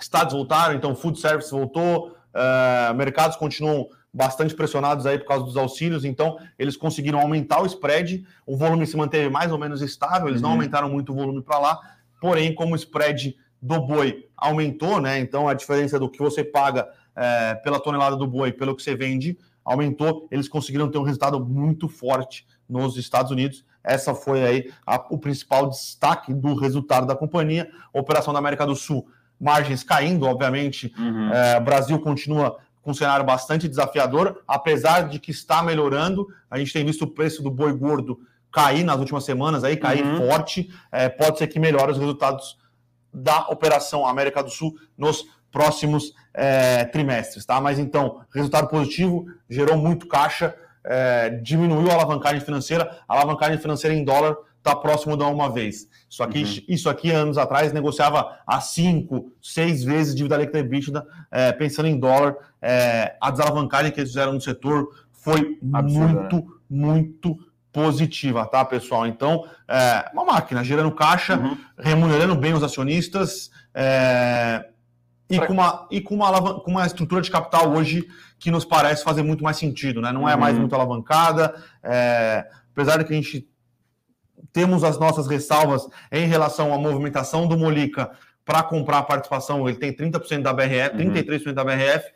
[0.00, 5.56] estados voltaram, então food service voltou, uh, mercados continuam bastante pressionados aí por causa dos
[5.56, 10.28] auxílios, então eles conseguiram aumentar o spread, o volume se manteve mais ou menos estável,
[10.28, 10.48] eles uhum.
[10.48, 11.80] não aumentaram muito o volume para lá,
[12.20, 15.18] porém, como o spread do boi aumentou, né?
[15.18, 18.94] Então a diferença do que você paga é, pela tonelada do boi pelo que você
[18.94, 23.64] vende aumentou, eles conseguiram ter um resultado muito forte nos Estados Unidos.
[23.82, 27.70] Essa foi aí a, o principal destaque do resultado da companhia.
[27.90, 29.06] Operação da América do Sul,
[29.40, 30.92] margens caindo, obviamente.
[30.98, 31.32] Uhum.
[31.32, 36.26] É, Brasil continua com um cenário bastante desafiador, apesar de que está melhorando.
[36.50, 38.20] A gente tem visto o preço do boi gordo
[38.52, 40.28] cair nas últimas semanas, aí cair uhum.
[40.28, 40.70] forte.
[40.92, 42.62] É, pode ser que melhore os resultados
[43.14, 47.60] da operação América do Sul nos próximos é, trimestres, tá?
[47.60, 52.98] Mas então, resultado positivo, gerou muito caixa, é, diminuiu a alavancagem financeira.
[53.08, 55.88] A alavancagem financeira em dólar está próximo da uma vez.
[56.10, 56.64] Isso aqui, uhum.
[56.68, 61.98] isso aqui, anos atrás, negociava a cinco, seis vezes dívida líquida EBITDA, é, pensando em
[61.98, 62.34] dólar.
[62.60, 66.36] É, a desalavancagem que eles fizeram no setor foi Absurdo, muito,
[66.68, 66.88] né?
[66.88, 67.38] muito
[67.74, 69.04] positiva, tá, pessoal?
[69.04, 71.58] Então, é, uma máquina gerando caixa, uhum.
[71.76, 73.50] remunerando bem os acionistas.
[73.74, 74.64] É,
[75.28, 78.06] e, com uma, e com, uma, com uma estrutura de capital hoje
[78.38, 80.12] que nos parece fazer muito mais sentido, né?
[80.12, 80.60] Não é mais uhum.
[80.60, 83.48] muito alavancada, é, apesar de que a gente
[84.52, 88.12] temos as nossas ressalvas em relação à movimentação do Molica
[88.44, 91.12] para comprar a participação, ele tem 30% da BRF, uhum.
[91.12, 92.08] 33% da BRF.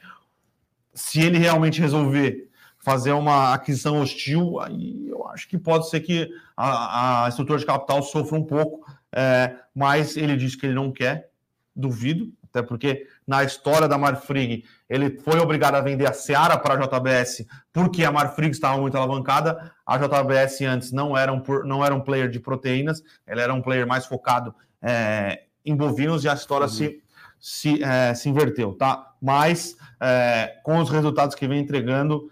[0.94, 2.47] Se ele realmente resolver
[2.88, 7.66] fazer uma aquisição hostil, aí eu acho que pode ser que a, a estrutura de
[7.66, 8.82] capital sofra um pouco,
[9.14, 11.28] é, mas ele diz que ele não quer,
[11.76, 16.82] duvido, até porque na história da Marfrig ele foi obrigado a vender a Seara para
[16.82, 19.70] a JBS porque a Marfrig estava muito alavancada.
[19.86, 23.60] A JBS antes não era um, não era um player de proteínas, ela era um
[23.60, 26.72] player mais focado é, em bovinos e a história uhum.
[26.72, 27.02] se,
[27.38, 29.12] se, é, se inverteu, tá?
[29.20, 32.30] Mas é, com os resultados que vem entregando,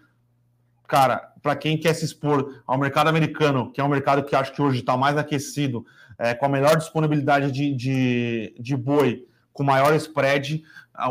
[0.87, 4.53] cara, para quem quer se expor ao mercado americano, que é um mercado que acho
[4.53, 5.85] que hoje está mais aquecido,
[6.18, 10.62] é, com a melhor disponibilidade de, de, de boi com maior spread,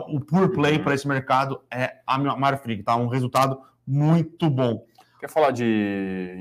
[0.07, 2.95] o pure play para esse mercado é a Marfrig, tá?
[2.95, 4.85] Um resultado muito bom.
[5.19, 5.63] Quer falar de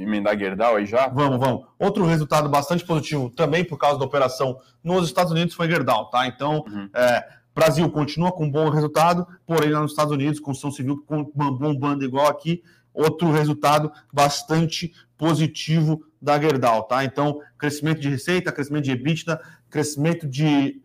[0.00, 1.08] emendar Gerdau aí já?
[1.08, 1.66] Vamos, vamos.
[1.78, 6.26] Outro resultado bastante positivo também por causa da operação nos Estados Unidos foi Gerdau, tá?
[6.26, 6.88] Então, uhum.
[6.94, 11.02] é, Brasil continua com um bom resultado, porém lá nos Estados Unidos, construção civil
[11.34, 12.62] bombando igual aqui,
[12.94, 17.04] outro resultado bastante positivo da Gerdau, tá?
[17.04, 20.80] Então, crescimento de receita, crescimento de EBITDA, crescimento de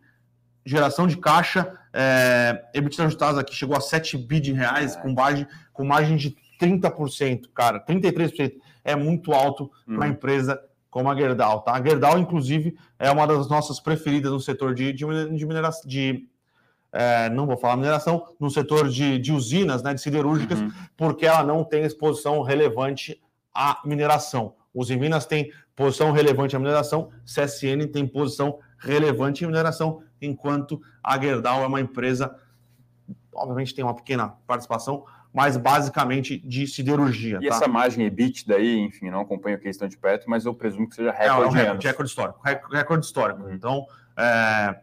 [0.66, 5.46] geração de caixa, é, EBITDA ajustada aqui chegou a 7 bi de reais, com, margem,
[5.72, 8.52] com margem de 30%, cara, 33%.
[8.84, 9.96] É muito alto hum.
[9.96, 11.72] para a empresa como a Gerdau, tá?
[11.72, 16.28] A Gerdau, inclusive, é uma das nossas preferidas no setor de, de, de mineração, de,
[16.92, 20.72] é, não vou falar mineração, no setor de, de usinas, né, de siderúrgicas, uhum.
[20.96, 23.20] porque ela não tem exposição relevante
[23.54, 24.54] à mineração.
[24.74, 31.18] Os Minas têm posição relevante à mineração, CSN tem posição relevante em mineração, enquanto a
[31.20, 32.34] Gerdau é uma empresa,
[33.32, 37.38] obviamente tem uma pequena participação, mas basicamente de siderurgia.
[37.40, 37.54] E tá?
[37.54, 40.96] essa margem EBITDA aí, enfim, não acompanho a questão de perto, mas eu presumo que
[40.96, 42.40] seja recorde, é, é um recorde, recorde histórico.
[42.70, 43.42] Recorde histórico.
[43.42, 43.54] Uhum.
[43.54, 44.80] Então, é,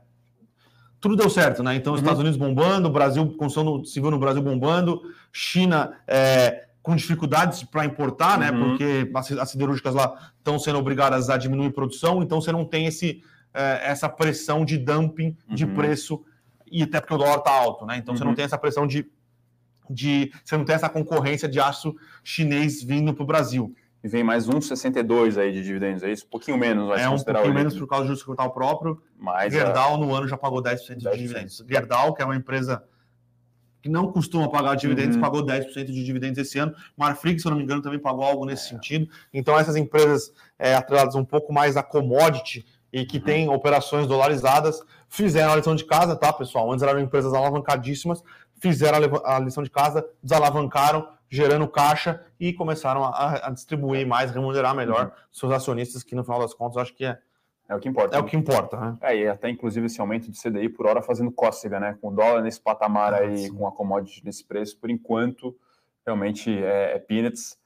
[1.07, 1.75] tudo deu certo, né?
[1.75, 1.99] Então, uhum.
[1.99, 8.37] Estados Unidos bombando, Brasil, construção civil no Brasil bombando, China é, com dificuldades para importar,
[8.37, 8.51] né?
[8.51, 8.69] uhum.
[8.69, 13.23] Porque as siderúrgicas lá estão sendo obrigadas a diminuir produção, então você não tem esse
[13.53, 15.73] é, essa pressão de dumping de uhum.
[15.73, 16.23] preço,
[16.69, 17.97] e até porque o dólar está alto, né?
[17.97, 18.35] Então você não uhum.
[18.35, 19.09] tem essa pressão de,
[19.89, 20.31] de.
[20.43, 23.73] Você não tem essa concorrência de aço chinês vindo para o Brasil.
[24.07, 26.25] E vem mais 1,62 aí de dividendos, é isso?
[26.25, 29.01] Um pouquinho menos, vai É um pouquinho menos por causa do justo capital próprio.
[29.19, 29.97] Mas Gerdau a...
[29.97, 31.61] no ano já pagou 10%, 10%, de dividendos.
[31.67, 32.81] Gerdau, que é uma empresa
[33.81, 35.21] que não costuma pagar dividendos, uhum.
[35.21, 36.73] pagou 10% de dividendos esse ano.
[36.95, 38.69] Marfrig, se eu não me engano, também pagou algo nesse é.
[38.69, 39.09] sentido.
[39.33, 44.81] Então, essas empresas é, atreladas um pouco mais a commodity, e que tem operações dolarizadas,
[45.09, 46.71] fizeram a lição de casa, tá, pessoal?
[46.71, 48.23] Antes eram empresas alavancadíssimas,
[48.61, 54.75] fizeram a lição de casa, desalavancaram, gerando caixa e começaram a, a distribuir mais, remunerar
[54.75, 55.11] melhor uhum.
[55.31, 57.17] seus acionistas, que no final das contas acho que é,
[57.69, 58.15] é o que importa.
[58.15, 58.25] É né?
[58.25, 58.97] o que importa, né?
[59.01, 61.97] É, e até inclusive esse aumento de CDI por hora fazendo cócega, né?
[62.01, 63.53] Com o dólar nesse patamar ah, aí, sim.
[63.53, 65.55] com a commodity nesse preço, por enquanto,
[66.05, 67.57] realmente é, é peanuts.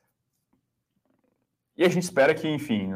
[1.78, 2.92] E a gente espera que, enfim,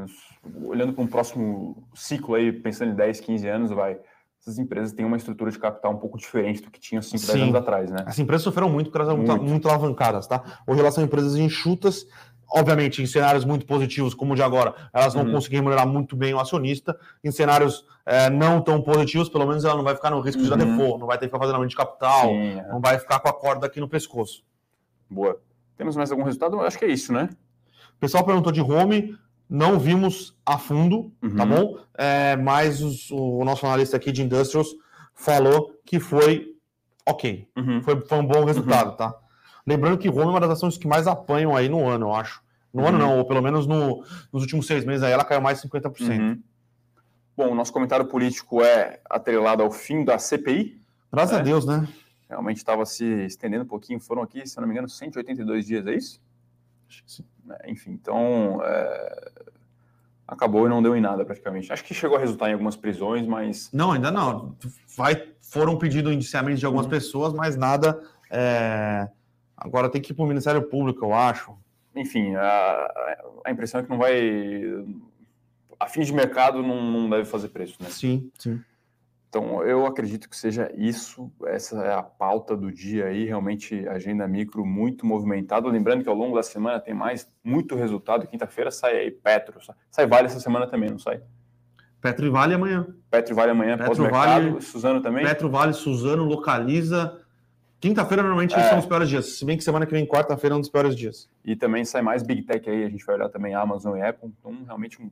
[0.63, 3.99] olhando para um próximo ciclo aí, pensando em 10, 15 anos, vai,
[4.45, 7.41] essas empresas têm uma estrutura de capital um pouco diferente do que tinham 5, 10
[7.41, 8.03] anos atrás, né?
[8.05, 10.61] As empresas sofreram muito porque elas eram muito, muito alavancadas, tá?
[10.67, 12.05] Hoje elas são empresas enxutas,
[12.47, 15.31] obviamente, em cenários muito positivos, como o de agora, elas vão uhum.
[15.31, 16.95] conseguir remunerar muito bem o acionista.
[17.23, 20.43] Em cenários é, não tão positivos, pelo menos ela não vai ficar no risco uhum.
[20.43, 20.77] de dar uhum.
[20.77, 22.67] default, não vai ter que ficar fazendo aumento de capital, Sim, é.
[22.67, 24.43] não vai ficar com a corda aqui no pescoço.
[25.09, 25.41] Boa.
[25.75, 26.59] Temos mais algum resultado?
[26.61, 27.29] Acho que é isso, né?
[27.95, 29.17] O pessoal perguntou de home,
[29.49, 31.35] não vimos a fundo, tá uhum.
[31.35, 31.79] tá bom?
[31.97, 34.69] É, mas os, o nosso analista aqui de Industrials
[35.13, 36.55] falou que foi
[37.05, 37.47] ok.
[37.55, 37.81] Uhum.
[37.81, 38.95] Foi, foi um bom resultado, uhum.
[38.97, 39.15] tá?
[39.65, 42.43] Lembrando que home é uma das ações que mais apanham aí no ano, eu acho.
[42.73, 43.03] No ano uhum.
[43.03, 46.19] não, ou pelo menos no, nos últimos seis meses aí ela caiu mais de 50%.
[46.19, 46.41] Uhum.
[47.37, 50.79] Bom, o nosso comentário político é atrelado ao fim da CPI.
[51.11, 51.39] Graças né?
[51.39, 51.87] a Deus, né?
[52.29, 53.99] Realmente estava se estendendo um pouquinho.
[53.99, 56.21] Foram aqui, se não me engano, 182 dias, é isso?
[56.87, 57.25] Acho que sim.
[57.45, 57.57] Né?
[57.67, 59.31] Enfim, então é...
[60.27, 61.71] acabou e não deu em nada praticamente.
[61.71, 63.71] Acho que chegou a resultar em algumas prisões, mas.
[63.71, 64.55] Não, ainda não.
[64.97, 66.91] Vai, foram pedidos indiciamentos de algumas uhum.
[66.91, 68.01] pessoas, mas nada.
[68.29, 69.07] É...
[69.57, 71.55] Agora tem que ir para o Ministério Público, eu acho.
[71.95, 72.91] Enfim, a,
[73.45, 74.13] a impressão é que não vai.
[75.79, 77.89] a fim de mercado não, não deve fazer preço, né?
[77.89, 78.61] Sim, sim.
[79.29, 84.27] Então, eu acredito que seja isso, essa é a pauta do dia aí, realmente agenda
[84.27, 85.67] micro muito movimentada.
[85.67, 88.27] Lembrando que ao longo da semana tem mais muito resultado.
[88.27, 89.59] Quinta-feira sai aí Petro,
[89.91, 91.21] sai Vale essa semana também, não sai?
[91.99, 92.87] Petro e Vale amanhã.
[93.09, 94.51] Petro e Vale amanhã, pós-mercado.
[94.51, 95.25] Vale, Suzano também?
[95.25, 97.19] Petro Vale, Suzano, localiza.
[97.79, 98.69] Quinta-feira normalmente é.
[98.69, 100.95] são os piores dias, se bem que semana que vem, quarta-feira, é um dos piores
[100.95, 101.29] dias.
[101.43, 104.31] E também sai mais Big Tech aí, a gente vai olhar também Amazon e Apple.
[104.39, 105.09] Então, realmente um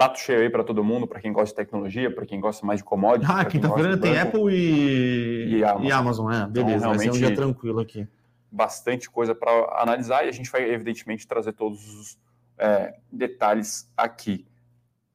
[0.00, 2.80] prato cheio aí para todo mundo, para quem gosta de tecnologia, para quem gosta mais
[2.80, 3.28] de commodities.
[3.28, 5.58] Ah, quinta-feira tem Apple e...
[5.58, 5.86] E, Amazon.
[5.86, 8.08] e Amazon, é, beleza, então, vai ser um dia tranquilo aqui.
[8.50, 12.18] Bastante coisa para analisar e a gente vai, evidentemente, trazer todos os
[12.56, 14.46] é, detalhes aqui.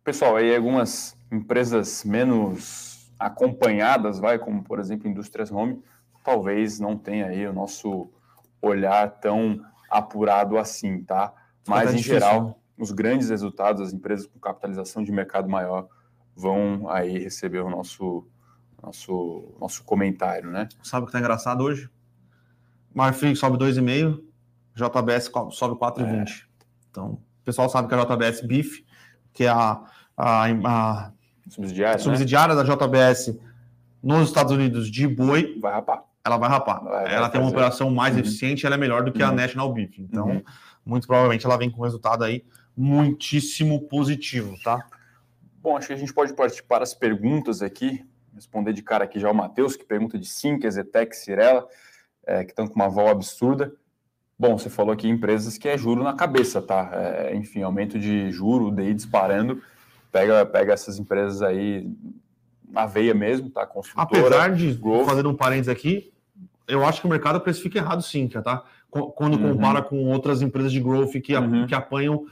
[0.04, 5.82] Pessoal, aí algumas empresas menos acompanhadas, vai, como por exemplo Indústrias Home,
[6.24, 8.08] talvez não tenha aí o nosso
[8.62, 11.34] olhar tão apurado assim, tá?
[11.67, 12.56] Mas em difícil, geral, né?
[12.77, 15.88] Os grandes resultados, as empresas com capitalização de mercado maior
[16.35, 18.27] vão aí receber o nosso
[18.81, 20.67] nosso nosso comentário, né?
[20.83, 21.89] Sabe o que tá engraçado hoje?
[22.93, 24.21] Marfrig sobe 2,5,
[24.75, 26.29] JBS sobe 4,20.
[26.29, 26.45] É.
[26.89, 28.85] Então, o pessoal sabe que a JBS BIF,
[29.33, 29.81] que é a,
[30.15, 31.11] a, a
[31.49, 32.63] subsidiária, subsidiária né?
[32.63, 33.38] da JBS
[34.01, 36.03] nos Estados Unidos de boi, vai rapar.
[36.23, 36.83] Ela vai rapar.
[36.83, 38.21] Vai, ela vai tem uma operação mais uhum.
[38.21, 39.29] eficiente, ela é melhor do que uhum.
[39.29, 39.99] a National Beef.
[39.99, 40.43] Então, uhum.
[40.85, 42.43] muito provavelmente ela vem com resultado aí
[42.75, 44.85] muitíssimo positivo, tá?
[45.61, 48.05] Bom, acho que a gente pode partir para as perguntas aqui.
[48.33, 51.65] Responder de cara aqui já o Matheus, que pergunta de Sim, Zetec, Cirela,
[52.25, 53.73] é, que estão com uma vol absurda.
[54.38, 56.89] Bom, você falou aqui empresas que é juro na cabeça, tá?
[56.93, 59.61] É, enfim, aumento de juro, DI disparando.
[60.11, 61.89] Pega, pega essas empresas aí
[62.69, 63.65] na veia mesmo, tá?
[63.65, 65.05] Construtora, Apesar de, growth.
[65.05, 66.13] fazendo um parênteses aqui,
[66.67, 68.63] eu acho que o mercado precifica errado sim, tá?
[68.89, 69.53] Quando uhum.
[69.53, 71.65] compara com outras empresas de growth que, uhum.
[71.65, 72.25] que apanham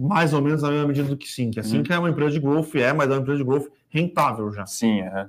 [0.00, 1.50] mais ou menos na mesma medida do que Sim.
[1.58, 1.84] A Sim uhum.
[1.90, 4.64] é uma empresa de growth, é, mas é uma empresa de growth rentável já.
[4.64, 5.28] Sim, é.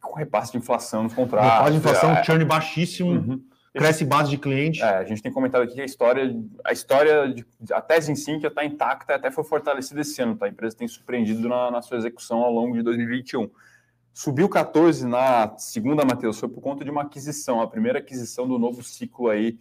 [0.00, 1.50] Com repasse de inflação nos contratos.
[1.50, 3.44] Repasse de inflação, é, churn baixíssimo, uhum.
[3.74, 4.80] cresce base de cliente.
[4.80, 8.40] É, a gente tem comentado aqui que a história, a história, de, a tese em
[8.40, 10.46] que está intacta, até foi fortalecida esse ano, tá?
[10.46, 13.50] A empresa tem surpreendido na, na sua execução ao longo de 2021.
[14.14, 18.58] Subiu 14 na segunda, Matheus, foi por conta de uma aquisição, a primeira aquisição do
[18.58, 19.58] novo ciclo aí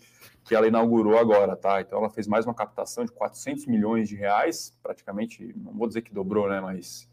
[0.47, 1.81] que ela inaugurou agora, tá?
[1.81, 6.01] Então ela fez mais uma captação de 400 milhões de reais, praticamente, não vou dizer
[6.01, 7.09] que dobrou, né, mas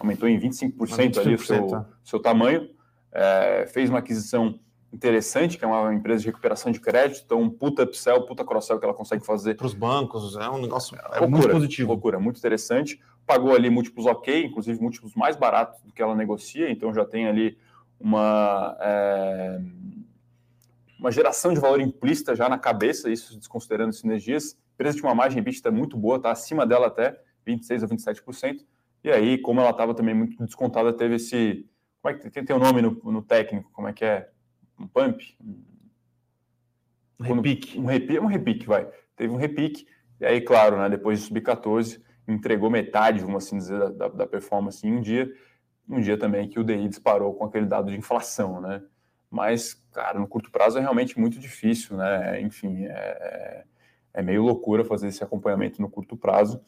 [0.00, 1.86] aumentou em 25%, 25% ali o seu, tá.
[2.02, 2.70] seu tamanho.
[3.12, 4.58] É, fez uma aquisição
[4.90, 8.78] interessante, que é uma empresa de recuperação de crédito, então um puta upsell, puta cross-sell
[8.78, 9.54] que ela consegue fazer.
[9.54, 11.92] Para os bancos, é um negócio é loucura, muito positivo.
[11.92, 12.98] Loucura, muito interessante.
[13.26, 17.28] Pagou ali múltiplos ok, inclusive múltiplos mais baratos do que ela negocia, então já tem
[17.28, 17.58] ali
[18.00, 18.76] uma...
[18.80, 19.60] É
[20.98, 24.54] uma geração de valor implícita já na cabeça, isso desconsiderando sinergias.
[24.54, 28.66] A empresa tinha uma margem EBITDA muito boa, está acima dela até 26% a 27%.
[29.04, 31.68] E aí, como ela estava também muito descontada, teve esse.
[32.02, 33.70] Como é que tem, tem um nome no, no técnico?
[33.72, 34.28] Como é que é?
[34.78, 35.36] Um pump?
[37.20, 37.78] Um repique.
[37.78, 38.88] Um repique, um repique, vai.
[39.16, 39.86] Teve um repique.
[40.20, 44.26] E aí, claro, né, depois de subir 14, entregou metade, vamos assim dizer, da, da
[44.26, 45.32] performance em um dia.
[45.88, 48.82] Um dia também que o DI disparou com aquele dado de inflação, né?
[49.30, 52.40] Mas, cara, no curto prazo é realmente muito difícil, né?
[52.40, 53.64] Enfim, é,
[54.14, 56.60] é meio loucura fazer esse acompanhamento no curto prazo.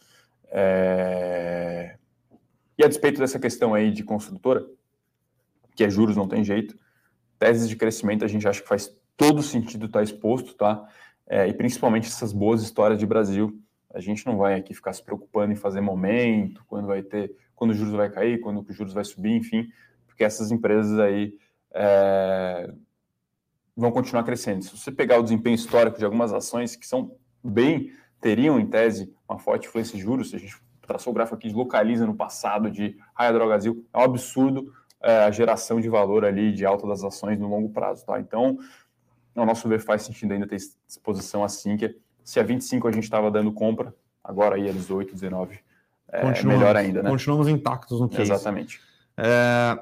[0.48, 1.96] É...
[2.76, 4.66] E a despeito dessa questão aí de construtora,
[5.74, 6.76] que é juros não tem jeito,
[7.38, 10.86] teses de crescimento a gente acha que faz todo sentido estar exposto, tá?
[11.26, 13.60] É, e principalmente essas boas histórias de Brasil.
[13.92, 17.70] A gente não vai aqui ficar se preocupando em fazer momento, quando vai ter, quando
[17.70, 19.68] os juros vai cair, quando os juros vai subir, enfim,
[20.06, 21.34] porque essas empresas aí
[21.72, 22.72] é,
[23.76, 24.64] vão continuar crescendo.
[24.64, 29.12] Se você pegar o desempenho histórico de algumas ações que são bem, teriam em tese
[29.28, 30.56] uma forte influência de juros, se a gente
[30.86, 35.30] traçou o gráfico aqui, localiza no passado de Raia Drogazil, é um absurdo é, a
[35.30, 38.20] geração de valor ali de alta das ações no longo prazo, tá?
[38.20, 38.58] Então,
[39.34, 40.56] ao nosso ver, faz sentido ainda ter
[40.86, 45.14] exposição assim, que se a 25 a gente estava dando compra, agora aí a 18,
[45.14, 45.58] 19,
[46.12, 47.10] é melhor ainda, né?
[47.10, 48.22] Continuamos intactos no case.
[48.22, 48.80] Exatamente.
[49.16, 49.78] É,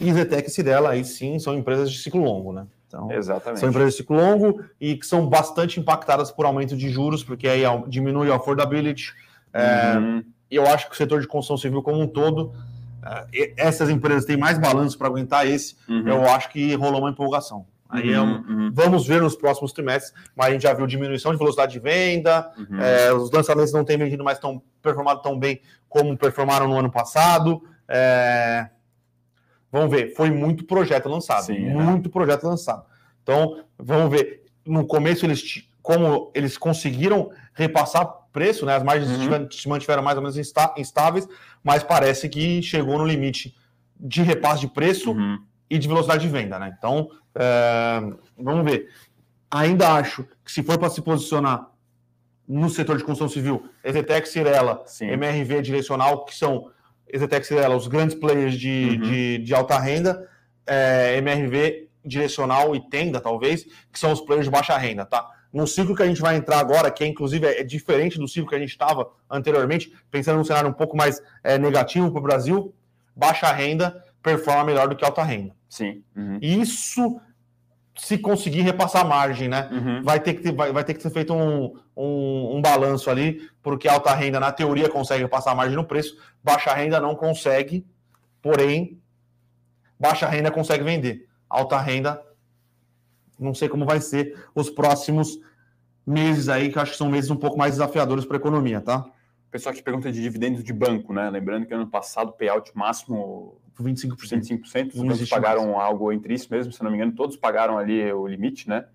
[0.00, 2.66] e Zetec e Cirela, aí sim, são empresas de ciclo longo, né?
[2.86, 3.60] Então, Exatamente.
[3.60, 7.46] São empresas de ciclo longo e que são bastante impactadas por aumento de juros, porque
[7.46, 9.12] aí diminui a affordability.
[9.52, 10.24] É, uhum.
[10.50, 12.52] E eu acho que o setor de construção civil como um todo,
[13.32, 15.76] é, essas empresas têm mais balanço para aguentar esse.
[15.88, 16.08] Uhum.
[16.08, 17.66] Eu acho que rolou uma empolgação.
[17.90, 18.70] Aí é um, uhum, uhum.
[18.72, 22.52] vamos ver nos próximos trimestres, mas a gente já viu diminuição de velocidade de venda,
[22.58, 22.78] uhum.
[22.78, 26.90] é, os lançamentos não têm vendido mais tão performado tão bem como performaram no ano
[26.90, 27.62] passado.
[27.88, 28.68] É,
[29.70, 31.74] Vamos ver, foi muito projeto lançado, Sim, é.
[31.74, 32.12] muito é.
[32.12, 32.84] projeto lançado.
[33.22, 38.76] Então, vamos ver, no começo eles como eles conseguiram repassar preço, né?
[38.76, 39.50] As margens uhum.
[39.50, 41.26] se mantiveram mais ou menos instáveis,
[41.64, 43.56] mas parece que chegou no limite
[43.98, 45.38] de repasse de preço uhum.
[45.68, 46.74] e de velocidade de venda, né?
[46.76, 48.00] Então, é,
[48.36, 48.90] vamos ver.
[49.50, 51.70] Ainda acho que se for para se posicionar
[52.46, 55.06] no setor de construção civil, Exetec, Cirela, Sim.
[55.06, 56.70] MRV Direcional, que são
[57.12, 59.10] Exetec, Cirela, os grandes players de, uhum.
[59.10, 60.28] de, de, alta renda,
[60.66, 65.28] é, MRV Direcional e Tenda, talvez, que são os players de baixa renda, tá?
[65.52, 68.48] num ciclo que a gente vai entrar agora, que é, inclusive é diferente do ciclo
[68.48, 72.22] que a gente estava anteriormente, pensando num cenário um pouco mais é, negativo para o
[72.22, 72.74] Brasil,
[73.16, 75.54] baixa renda performa melhor do que alta renda.
[75.68, 76.02] Sim.
[76.14, 76.38] Uhum.
[76.40, 77.20] Isso
[77.98, 79.68] se conseguir repassar a margem, né?
[79.70, 80.02] Uhum.
[80.02, 83.48] Vai, ter que ter, vai, vai, ter que ser feito um, um, um, balanço ali,
[83.62, 87.84] porque alta renda, na teoria, consegue repassar a margem no preço, baixa renda não consegue,
[88.40, 89.00] porém,
[89.98, 91.26] baixa renda consegue vender.
[91.50, 92.22] Alta renda
[93.38, 95.38] não sei como vai ser os próximos
[96.06, 98.80] meses aí, que eu acho que são meses um pouco mais desafiadores para a economia,
[98.80, 99.04] tá?
[99.50, 101.30] Pessoal que pergunta de dividendos de banco, né?
[101.30, 104.16] Lembrando que ano passado o payout máximo 25%.
[104.16, 104.94] 25%.
[104.94, 105.80] Os bancos pagaram mais.
[105.80, 108.86] algo entre isso mesmo, se não me engano, todos pagaram ali o limite, né?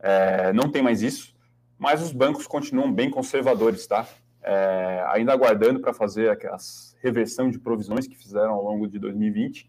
[0.00, 1.34] É, não tem mais isso,
[1.78, 4.06] mas os bancos continuam bem conservadores, tá?
[4.42, 9.68] É, ainda aguardando para fazer aquelas reversão de provisões que fizeram ao longo de 2020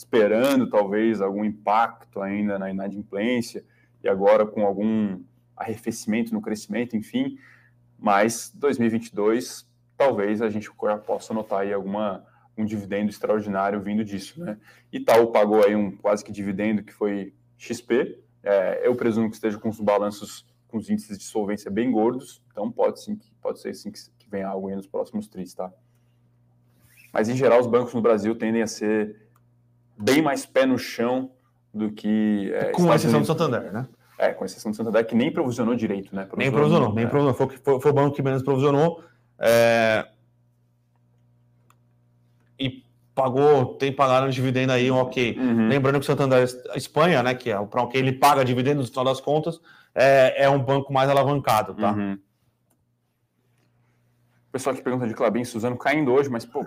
[0.00, 3.64] esperando talvez algum impacto ainda na inadimplência
[4.02, 5.22] e agora com algum
[5.54, 7.38] arrefecimento no crescimento, enfim.
[7.98, 10.70] Mas 2022 talvez a gente
[11.06, 12.24] possa notar aí alguma
[12.60, 14.58] um dividendo extraordinário vindo disso, né?
[14.92, 18.18] Itaú pagou aí um quase que dividendo que foi XP.
[18.42, 22.40] É, eu presumo que esteja com os balanços com os índices de solvência bem gordos,
[22.52, 25.72] então pode sim pode ser sim que, que venha algo aí nos próximos tris, tá?
[27.12, 29.16] Mas em geral os bancos no Brasil tendem a ser
[29.98, 31.32] bem mais pé no chão
[31.72, 32.52] do que.
[32.54, 33.88] É, com exceção do Santander, né?
[34.18, 36.24] É, com exceção do Santander, que nem provisionou direito, né?
[36.24, 37.08] Provisionou, nem provisionou, nem é.
[37.08, 37.34] provisionou.
[37.34, 39.02] Foi, foi, foi, o banco que menos provisionou.
[39.38, 40.06] É...
[42.58, 42.84] E
[43.22, 45.36] pagou, tem pagado um dividendo aí, um ok.
[45.38, 45.68] Uhum.
[45.68, 48.90] Lembrando que o Santander, a Espanha, né, que é para que ele paga dividendos no
[48.90, 49.60] final das contas,
[49.94, 51.92] é, é um banco mais alavancado, tá?
[51.92, 52.18] Uhum.
[54.48, 56.64] O pessoal que pergunta de Clabin Suzano caindo hoje, mas, pô,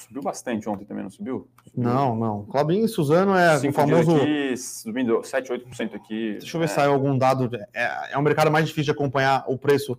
[0.00, 1.46] Subiu bastante ontem também, não subiu?
[1.66, 1.84] subiu.
[1.84, 2.44] Não, não.
[2.46, 4.16] Clabinho e Suzano é o famoso.
[4.16, 6.38] Aqui, subindo 7, 8% aqui.
[6.38, 6.68] Deixa eu ver é...
[6.68, 7.50] se saiu algum dado.
[7.74, 9.98] É, é um mercado mais difícil de acompanhar o preço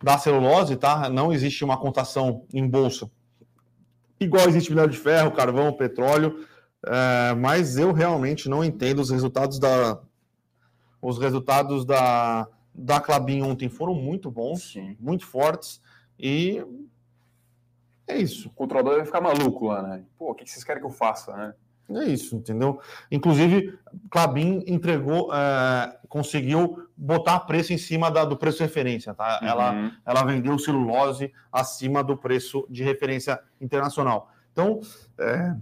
[0.00, 1.08] da celulose, tá?
[1.08, 3.10] Não existe uma cotação em bolsa.
[4.22, 6.46] Igual existe minério de ferro, carvão, petróleo.
[6.86, 10.00] É, mas eu realmente não entendo os resultados da.
[11.00, 14.96] Os resultados da, da Clabin ontem foram muito bons, Sim.
[15.00, 15.80] muito fortes.
[16.18, 16.64] E
[18.06, 18.48] é isso.
[18.48, 20.04] O controlador vai ficar maluco lá, né?
[20.16, 21.54] Pô, o que vocês querem que eu faça, né?
[21.90, 22.80] É isso, entendeu?
[23.10, 23.78] Inclusive,
[24.10, 29.40] Clabin entregou, é, conseguiu botar preço em cima da, do preço de referência, tá?
[29.42, 29.48] Uhum.
[29.48, 34.30] Ela, ela vendeu celulose acima do preço de referência internacional.
[34.52, 34.80] Então,
[35.18, 35.54] é,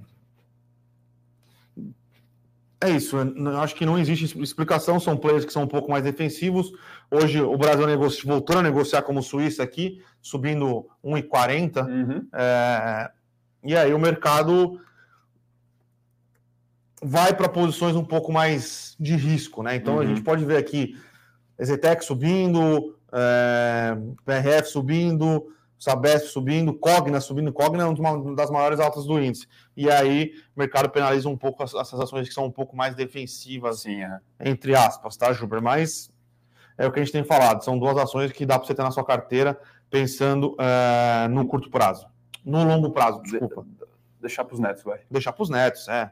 [2.83, 6.03] é isso, eu acho que não existe explicação, são players que são um pouco mais
[6.03, 6.73] defensivos.
[7.11, 11.87] Hoje o Brasil negocia, voltando a negociar como Suíça aqui, subindo 1,40.
[11.87, 12.29] Uhum.
[12.33, 13.11] É,
[13.63, 14.81] e aí o mercado
[17.03, 19.77] vai para posições um pouco mais de risco, né?
[19.77, 20.01] Então uhum.
[20.01, 20.97] a gente pode ver aqui
[21.59, 25.47] Exetec subindo, é, PRF subindo,
[25.79, 29.47] Sabesp subindo, Cogna subindo, Cogna é uma das maiores altas do índice.
[29.75, 32.95] E aí o mercado penaliza um pouco as, as ações que são um pouco mais
[32.95, 34.21] defensivas, Sim, é.
[34.41, 35.63] entre aspas, tá, Juber?
[35.63, 36.11] Mas
[36.77, 38.83] é o que a gente tem falado, são duas ações que dá para você ter
[38.83, 39.59] na sua carteira
[39.91, 42.07] pensando uh, no curto prazo.
[42.45, 43.63] No longo prazo, desculpa.
[43.63, 43.87] De,
[44.21, 45.01] deixar para os netos, vai.
[45.11, 46.11] Deixar para os netos, é.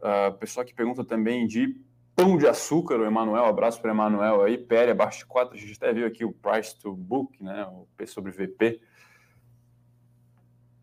[0.00, 1.74] Uh, pessoal que pergunta também de
[2.14, 5.58] Pão de Açúcar, o Emanuel, abraço para o Emanuel aí, PL abaixo de 4, a
[5.58, 8.80] gente até viu aqui o Price to Book, né, o P sobre VP,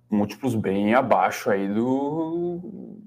[0.09, 2.99] múltiplos bem abaixo aí do...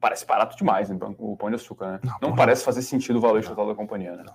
[0.00, 2.00] Parece barato demais né, o Pão de Açúcar, né?
[2.02, 4.22] Não, não parece fazer sentido o valor total da companhia, né?
[4.24, 4.34] Não.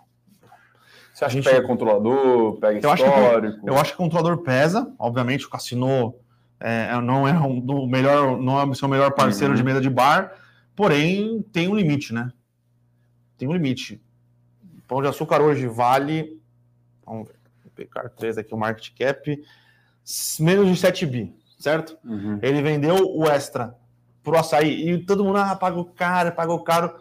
[1.14, 1.44] Você acha gente...
[1.44, 3.10] que pega controlador, pega eu histórico?
[3.10, 6.16] Acho que, eu acho que o controlador pesa, obviamente o Cassino
[6.60, 9.58] é, não é um, do melhor, não é o seu melhor parceiro uhum.
[9.58, 10.34] de mesa de bar,
[10.82, 12.34] porém tem um limite, né?
[13.38, 14.02] tem um limite.
[14.88, 16.42] Pão de açúcar hoje vale.
[17.06, 19.44] Vamos ver, vou pegar 3 aqui o market cap.
[20.40, 21.96] Menos de 7 bi, certo?
[22.04, 22.40] Uhum.
[22.42, 23.78] Ele vendeu o extra
[24.24, 24.90] pro açaí.
[24.90, 26.92] E todo mundo, ah, pagou caro, pagou caro.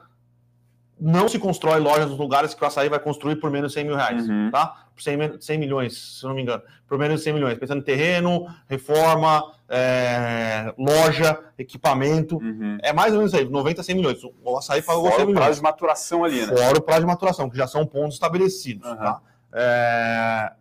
[1.00, 3.84] Não se constrói lojas nos lugares que o açaí vai construir por menos de 100
[3.86, 4.50] mil reais, uhum.
[4.50, 4.88] tá?
[5.00, 6.62] Por 100, 100 milhões, se não me engano.
[6.86, 7.58] Por menos de 100 milhões.
[7.58, 12.36] Pensando em terreno, reforma, é, loja, equipamento.
[12.36, 12.76] Uhum.
[12.82, 14.18] É mais ou menos aí, 90 a 100 milhões.
[14.44, 15.38] O açaí pagou Fora 100 milhões.
[15.38, 16.54] o prazo de maturação ali, né?
[16.54, 18.86] Fora o prazo de maturação, que já são pontos estabelecidos.
[18.86, 18.96] Uhum.
[18.96, 19.20] Tá?
[19.54, 20.52] É...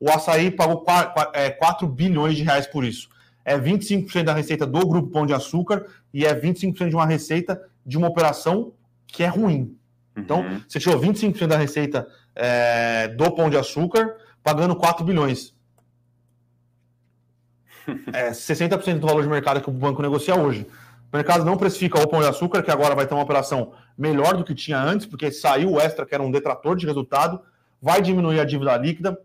[0.00, 3.08] O açaí pagou 4, é, 4 bilhões de reais por isso.
[3.44, 7.60] É 25% da receita do Grupo Pão de Açúcar e é 25% de uma receita
[7.86, 8.72] de uma operação
[9.06, 9.76] que é ruim.
[10.16, 10.60] Então, uhum.
[10.66, 12.06] você tirou 25% da receita
[12.38, 15.54] é, do Pão de Açúcar, pagando 4 bilhões.
[18.12, 20.66] É 60% do valor de mercado que o banco negocia hoje.
[21.12, 24.36] O mercado não precifica o Pão de Açúcar, que agora vai ter uma operação melhor
[24.36, 27.40] do que tinha antes, porque saiu o Extra, que era um detrator de resultado,
[27.80, 29.18] vai diminuir a dívida líquida,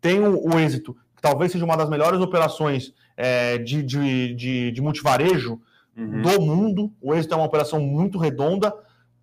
[0.00, 4.72] tem o, o êxito, que talvez seja uma das melhores operações é, de, de, de,
[4.72, 5.60] de multivarejo
[5.96, 6.22] uhum.
[6.22, 6.92] do mundo.
[7.00, 8.74] O êxito é uma operação muito redonda.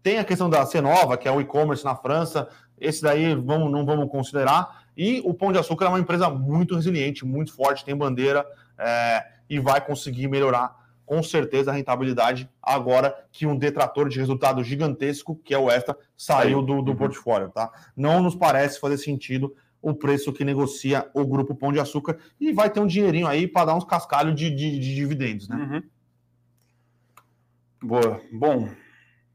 [0.05, 2.47] Tem a questão da Cenova, que é o e-commerce na França,
[2.79, 4.83] esse daí vamos, não vamos considerar.
[4.95, 8.45] E o Pão de Açúcar é uma empresa muito resiliente, muito forte, tem bandeira
[8.77, 10.75] é, e vai conseguir melhorar
[11.07, 15.97] com certeza a rentabilidade agora que um detrator de resultado gigantesco, que é o Extra,
[16.15, 16.97] saiu do, do uhum.
[16.97, 17.49] portfólio.
[17.49, 17.71] Tá?
[17.97, 22.53] Não nos parece fazer sentido o preço que negocia o grupo Pão de Açúcar e
[22.53, 25.49] vai ter um dinheirinho aí para dar uns cascalhos de, de, de dividendos.
[25.49, 25.55] Né?
[27.81, 27.89] Uhum.
[27.89, 28.21] Boa.
[28.31, 28.69] Bom,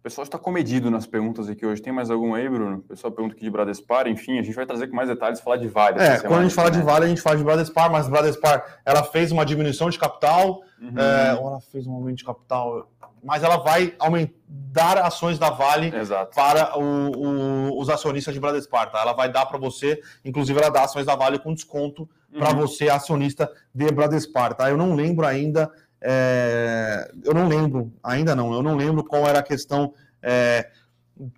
[0.00, 1.82] o pessoal está comedido nas perguntas aqui hoje.
[1.82, 2.78] Tem mais alguma aí, Bruno?
[2.78, 4.08] O pessoal pergunta aqui de Bradespar.
[4.08, 6.00] Enfim, a gente vai trazer com mais detalhes falar de Vale.
[6.00, 6.78] É, quando a gente fala né?
[6.78, 10.62] de Vale, a gente fala de Bradespar, mas Bradespar ela fez uma diminuição de capital,
[10.80, 10.98] uhum.
[10.98, 12.88] é, ou ela fez um aumento de capital,
[13.22, 16.34] mas ela vai aumentar, dar ações da Vale Exato.
[16.34, 18.90] para o, o, os acionistas de Bradespar.
[18.90, 19.00] Tá?
[19.00, 22.38] Ela vai dar para você, inclusive ela dá ações da Vale com desconto uhum.
[22.38, 24.54] para você, acionista de Bradespar.
[24.54, 24.70] Tá?
[24.70, 25.70] Eu não lembro ainda
[26.02, 29.92] é, eu não lembro, ainda não, eu não lembro qual era a questão,
[30.22, 30.70] é,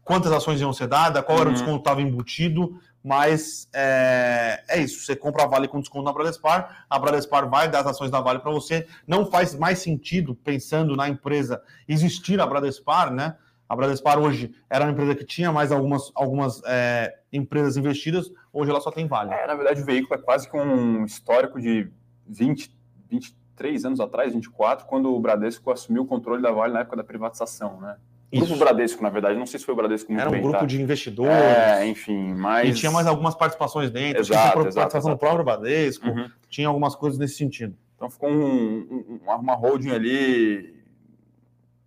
[0.04, 1.42] quantas ações iam ser dadas, qual uhum.
[1.42, 1.54] era o uhum.
[1.54, 6.12] desconto que estava embutido, mas é, é, isso, você compra a Vale com desconto na
[6.12, 10.34] Bradespar, a Bradespar vai dar as ações da Vale para você, não faz mais sentido,
[10.34, 13.36] pensando na empresa, existir a Bradespar, né?
[13.68, 18.70] A Bradespar hoje era uma empresa que tinha mais algumas, algumas é, empresas investidas, hoje
[18.70, 19.32] ela só tem Vale.
[19.32, 21.90] É, na verdade, o veículo é quase que um histórico de
[22.28, 22.72] 20,
[23.10, 26.96] 20 três anos atrás, 24, quando o Bradesco assumiu o controle da Vale na época
[26.96, 27.96] da privatização, né?
[28.32, 28.46] Isso.
[28.46, 30.58] Grupo Bradesco, na verdade, não sei se foi o Bradesco muito Era um bem, grupo
[30.58, 30.64] tá?
[30.64, 31.32] de investidores.
[31.32, 32.70] É, enfim, mas...
[32.70, 36.28] E tinha mais algumas participações dentro, exato, tinha participação exato, do próprio Bradesco, uhum.
[36.48, 37.76] tinha algumas coisas nesse sentido.
[37.94, 40.82] Então ficou um, um, uma holding ali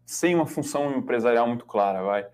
[0.06, 2.26] sem uma função empresarial muito clara, vai.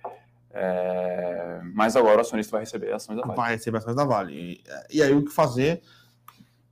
[0.53, 1.61] É...
[1.73, 3.37] Mas agora o acionista vai receber ações da Vale.
[3.37, 4.33] Vai receber ações da Vale.
[4.33, 5.81] E, e aí o que fazer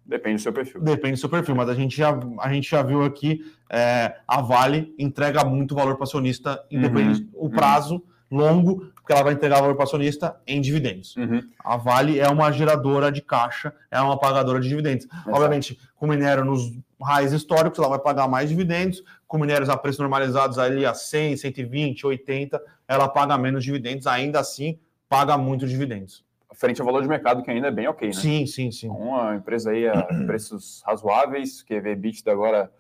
[0.10, 0.82] Depende do seu perfil.
[0.82, 4.42] Depende do seu perfil, mas a gente já, a gente já viu aqui, é, a
[4.42, 7.50] Vale entrega muito valor para acionista, independente uhum, o uhum.
[7.52, 8.38] prazo uhum.
[8.38, 11.16] longo, porque ela vai entregar valor para acionista em dividendos.
[11.16, 11.48] Uhum.
[11.64, 15.06] A Vale é uma geradora de caixa, é uma pagadora de dividendos.
[15.06, 15.30] Exato.
[15.30, 20.00] Obviamente, com minério nos raios históricos, ela vai pagar mais dividendos, com minérios a preços
[20.00, 26.28] normalizados ali a 100, 120, 80, ela paga menos dividendos, ainda assim paga muito dividendos
[26.56, 28.14] frente ao valor de mercado, que ainda é bem ok, né?
[28.14, 28.90] Sim, sim, sim.
[28.90, 32.72] Uma empresa aí a preços razoáveis, que vê EBITDA agora.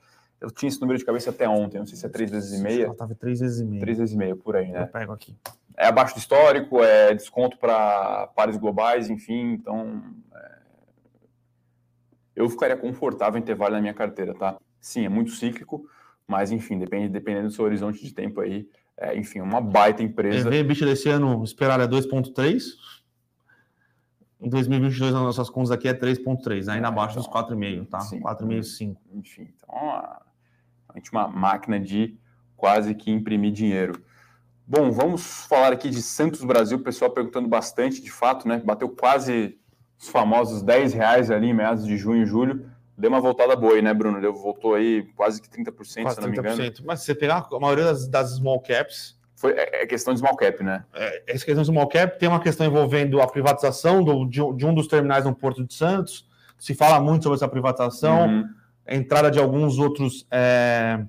[0.41, 2.63] Eu tinha esse número de cabeça até ontem, não sei se é três vezes e
[2.63, 2.85] meia.
[2.85, 3.81] Ela estava três vezes e meia.
[3.81, 4.83] Três vezes e meia, por aí, né?
[4.83, 5.35] Eu pego aqui.
[5.77, 10.01] É abaixo do histórico, é desconto para pares globais, enfim, então.
[10.33, 10.59] É...
[12.37, 14.57] Eu ficaria confortável em ter vale na minha carteira, tá?
[14.79, 15.85] Sim, é muito cíclico,
[16.25, 18.65] mas enfim, depende, dependendo do seu horizonte de tempo aí.
[18.97, 20.47] É, enfim, uma baita empresa.
[20.47, 22.61] EV EBITDA desse ano esperar é 2,3
[24.41, 27.99] em 2022, as nossas contas aqui é 3,3, ainda é, abaixo então, dos 4,5, tá?
[27.99, 29.01] 4,5, 5.
[29.13, 30.21] Enfim, então, a
[30.95, 32.17] gente uma máquina de
[32.55, 34.01] quase que imprimir dinheiro.
[34.65, 38.61] Bom, vamos falar aqui de Santos Brasil, o pessoal perguntando bastante, de fato, né?
[38.63, 39.57] Bateu quase
[39.99, 42.69] os famosos 10 reais ali em meados de junho e julho.
[42.97, 44.21] Deu uma voltada boa aí, né, Bruno?
[44.21, 46.31] Deu, voltou aí quase que 30%, quase se não 30%.
[46.31, 46.73] me engano.
[46.85, 50.19] Mas se você pegar a maioria das, das small caps, foi, é, é questão de
[50.19, 50.83] small cap, né?
[50.93, 54.65] É, essa questão de small cap tem uma questão envolvendo a privatização do, de, de,
[54.65, 56.27] um dos terminais no Porto de Santos.
[56.57, 58.49] Se fala muito sobre essa privatização, uhum.
[58.85, 60.27] a entrada de alguns outros.
[60.29, 60.99] É,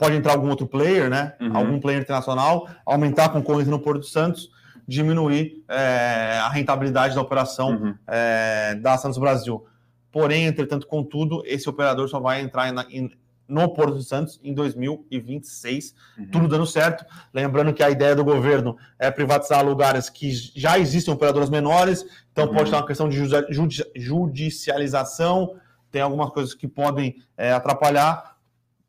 [0.00, 1.36] pode entrar algum outro player, né?
[1.40, 1.56] Uhum.
[1.56, 4.50] Algum player internacional, aumentar a concorrência no Porto de Santos,
[4.86, 7.94] diminuir é, a rentabilidade da operação uhum.
[8.08, 9.64] É, da Santos Brasil.
[10.10, 13.12] Porém, entretanto, contudo, esse operador só vai entrar em,
[13.50, 16.26] no Porto de Santos em 2026, uhum.
[16.30, 17.04] tudo dando certo.
[17.34, 22.46] Lembrando que a ideia do governo é privatizar lugares que já existem operadoras menores, então
[22.46, 22.54] uhum.
[22.54, 23.18] pode ter uma questão de
[23.96, 25.56] judicialização,
[25.90, 28.36] tem algumas coisas que podem é, atrapalhar.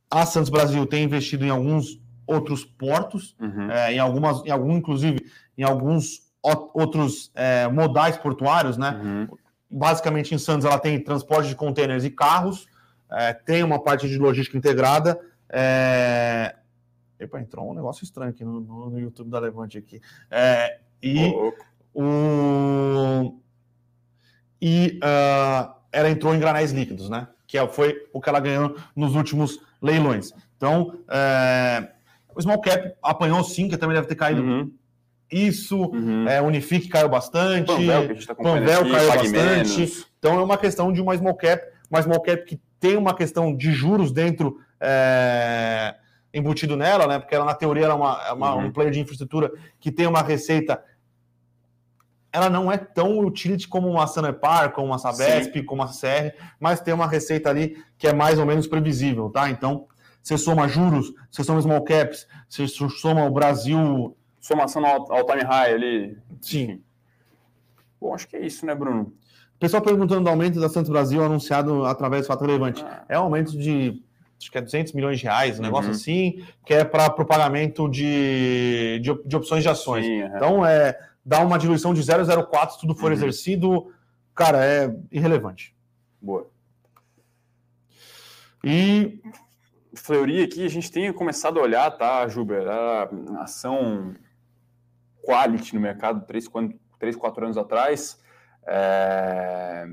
[0.09, 3.71] A Santos Brasil tem investido em alguns outros portos, uhum.
[3.71, 5.25] é, em algumas, em algum, inclusive,
[5.57, 8.99] em alguns outros é, modais portuários, né?
[9.03, 9.27] Uhum.
[9.69, 12.67] Basicamente, em Santos, ela tem transporte de contêineres e carros,
[13.11, 15.19] é, tem uma parte de logística integrada.
[15.49, 16.55] É...
[17.19, 20.01] Epa, entrou um negócio estranho aqui no, no YouTube da Levante aqui.
[20.29, 21.31] É, e
[21.93, 23.37] o...
[24.59, 27.27] e uh, ela entrou em granais líquidos, né?
[27.45, 30.31] Que é, foi o que ela ganhou nos últimos leilões.
[30.57, 31.89] Então, é,
[32.33, 34.41] o small cap apanhou sim, que também deve ter caído.
[34.41, 34.71] Uhum.
[35.31, 36.27] Isso, uhum.
[36.27, 39.31] É, Unifique caiu bastante, Panvel, tá Panvel caiu bastante.
[39.31, 40.07] Menos.
[40.19, 43.55] Então é uma questão de uma small cap, uma small cap que tem uma questão
[43.55, 45.95] de juros dentro é,
[46.33, 47.19] embutido nela, né?
[47.19, 48.65] Porque ela, na teoria, ela é, uma, é uma, uhum.
[48.65, 50.83] um player de infraestrutura que tem uma receita.
[52.33, 55.63] Ela não é tão utility como uma Sanepar, como uma Sabesp, Sim.
[55.63, 59.47] como uma CR, mas tem uma receita ali que é mais ou menos previsível, tá?
[59.47, 59.87] Então,
[60.23, 64.17] você soma juros, você soma small caps, você soma o Brasil.
[64.39, 66.17] Somação ao, ao time high ali.
[66.41, 66.81] Sim.
[67.99, 69.13] Bom, acho que é isso, né, Bruno?
[69.61, 72.83] Pessoal perguntando do aumento da Santos Brasil anunciado através do fato relevante.
[72.83, 73.05] Ah.
[73.07, 74.03] É um aumento de
[74.39, 75.95] acho que é 200 milhões de reais, um negócio uhum.
[75.95, 80.03] assim, que é para o pagamento de, de, de, opções de ações.
[80.03, 80.35] Sim, uhum.
[80.35, 83.17] Então, é, dá uma diluição de 0,04 se tudo for uhum.
[83.17, 83.93] exercido,
[84.33, 85.75] cara, é irrelevante.
[86.19, 86.49] Boa.
[88.63, 89.21] E.
[89.93, 92.67] Fleury aqui, a gente tem começado a olhar, tá, Juber?
[92.67, 93.09] A
[93.43, 94.15] ação
[95.23, 96.47] quality no mercado 3,
[97.15, 98.20] 4 anos atrás.
[98.65, 99.85] É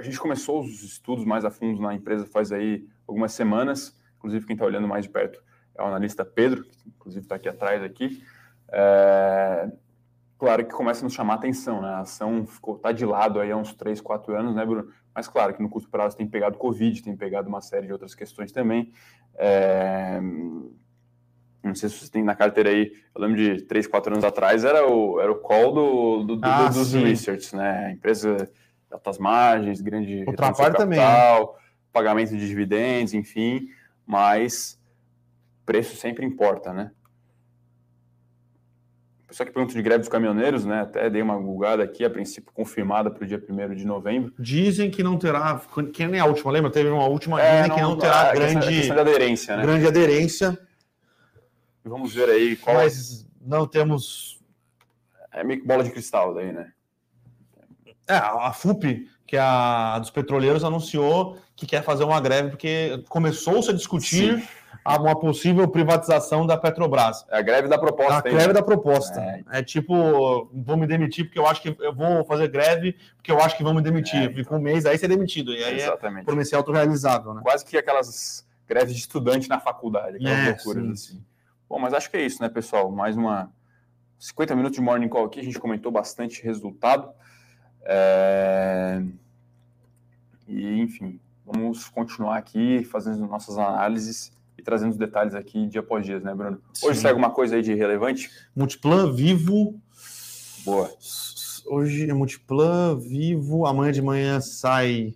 [0.00, 3.94] a gente começou os estudos mais a fundo na empresa faz aí algumas semanas.
[4.16, 5.42] Inclusive, quem está olhando mais de perto
[5.76, 8.24] é o analista Pedro, que inclusive está aqui atrás aqui.
[8.72, 9.70] É...
[10.38, 11.88] Claro que começa a nos chamar a atenção, né?
[11.88, 14.90] A ação ficou tá de lado aí há uns 3, 4 anos, né, Bruno?
[15.14, 18.14] Mas claro que no curto prazo tem pegado Covid, tem pegado uma série de outras
[18.14, 18.90] questões também.
[19.36, 20.18] É...
[21.62, 24.64] Não sei se você tem na carteira aí, eu lembro de 3, 4 anos atrás,
[24.64, 27.04] era o, era o call do, do, do ah, dos sim.
[27.04, 27.86] research, né?
[27.86, 28.50] A empresa
[28.90, 30.98] altas margens, grande o capital, também,
[31.92, 33.68] pagamento de dividendos, enfim,
[34.06, 34.78] mas
[35.64, 36.90] preço sempre importa, né?
[39.28, 40.80] Pessoal que pergunta de greve dos caminhoneiros, né?
[40.80, 44.32] Até dei uma gulgada aqui, a princípio confirmada para o dia 1 de novembro.
[44.36, 45.60] Dizem que não terá,
[45.92, 46.68] que nem a última, lembra?
[46.68, 49.62] Teve uma última, é, dizem não, que não terá a grande, questão, de aderência, né?
[49.62, 50.58] Grande aderência.
[51.90, 52.76] Vamos ver aí qual.
[52.76, 54.40] Mas não temos.
[55.32, 56.72] É meio que bola de cristal daí, né?
[58.08, 63.04] É, a FUP, que é a dos petroleiros, anunciou que quer fazer uma greve porque
[63.08, 64.48] começou-se a discutir
[64.84, 67.24] uma possível privatização da Petrobras.
[67.28, 68.16] É a greve da proposta.
[68.16, 69.20] A greve da proposta.
[69.20, 69.58] É.
[69.58, 69.62] é.
[69.62, 73.56] tipo, vou me demitir porque eu acho que eu vou fazer greve porque eu acho
[73.56, 74.30] que vão me demitir.
[74.30, 75.52] É, Fica um mês, aí você é demitido.
[75.52, 76.30] E aí é Exatamente.
[76.30, 77.34] é ser autorrealizável.
[77.34, 77.42] Né?
[77.42, 80.92] Quase que aquelas greves de estudante na faculdade, aquelas é, loucuras sim.
[80.92, 81.29] assim.
[81.70, 82.90] Bom, mas acho que é isso, né, pessoal?
[82.90, 83.48] Mais uma
[84.18, 87.08] 50 minutos de Morning Call aqui, a gente comentou bastante resultado.
[87.82, 89.00] É...
[90.48, 96.04] E, enfim, vamos continuar aqui fazendo nossas análises e trazendo os detalhes aqui dia após
[96.04, 96.60] dia, né, Bruno?
[96.82, 97.02] Hoje Sim.
[97.02, 98.32] sai alguma coisa aí de relevante?
[98.56, 99.80] Multiplan, Vivo.
[100.64, 100.90] Boa.
[101.66, 103.64] Hoje é Multiplan, Vivo.
[103.64, 105.14] Amanhã de manhã sai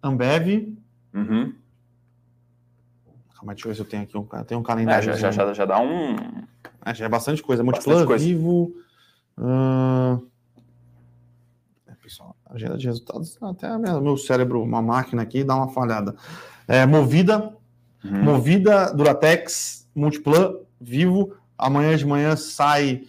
[0.00, 0.78] Ambev.
[1.12, 1.54] Uhum.
[3.38, 5.10] Calma, deixa eu ver se eu tenho aqui um, tenho um calendário.
[5.10, 6.16] É, já, já, já, dá um.
[6.84, 7.62] É, já é bastante coisa.
[7.62, 8.74] Multiplan, Vivo.
[9.38, 10.26] Uh
[12.08, 12.34] pessoal.
[12.46, 16.16] Agenda de resultados, até meu cérebro, uma máquina aqui, dá uma falhada.
[16.66, 17.54] É, movida,
[18.02, 18.24] uhum.
[18.24, 21.34] Movida, Duratex, Multiplan, Vivo.
[21.56, 23.02] Amanhã de manhã sai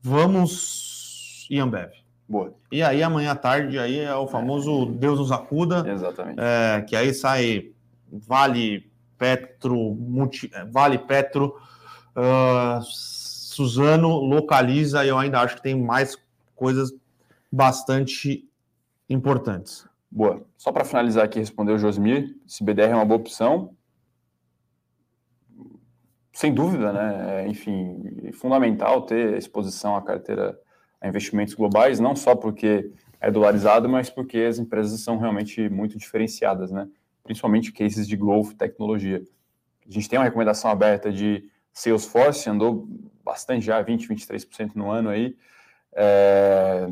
[0.00, 1.90] Vamos e Ambev.
[2.28, 2.54] Boa.
[2.70, 4.92] E aí amanhã à tarde aí é o famoso é.
[4.92, 5.84] Deus nos acuda.
[5.90, 6.38] Exatamente.
[6.38, 7.70] É, que aí sai
[8.12, 8.88] Vale,
[9.24, 11.56] Petro, Multi, é, Vale, Petro,
[12.14, 15.02] uh, Suzano, localiza.
[15.02, 16.14] E eu ainda acho que tem mais
[16.54, 16.92] coisas
[17.50, 18.46] bastante
[19.08, 19.88] importantes.
[20.10, 20.44] Boa.
[20.58, 23.74] Só para finalizar aqui, responder o Josmir, se BDR é uma boa opção,
[26.30, 27.44] sem dúvida, né?
[27.44, 30.58] É, enfim, é fundamental ter exposição à carteira
[31.00, 35.96] a investimentos globais, não só porque é dolarizado, mas porque as empresas são realmente muito
[35.96, 36.88] diferenciadas, né?
[37.24, 39.22] Principalmente cases de growth, tecnologia.
[39.86, 42.86] A gente tem uma recomendação aberta de Salesforce, andou
[43.24, 45.36] bastante já, 20, 23% no ano aí.
[45.92, 46.86] É,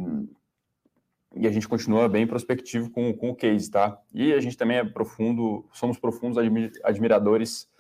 [1.35, 3.99] e a gente continua bem prospectivo com, com o case, tá?
[4.13, 6.39] E a gente também é profundo, somos profundos
[6.83, 7.71] admiradores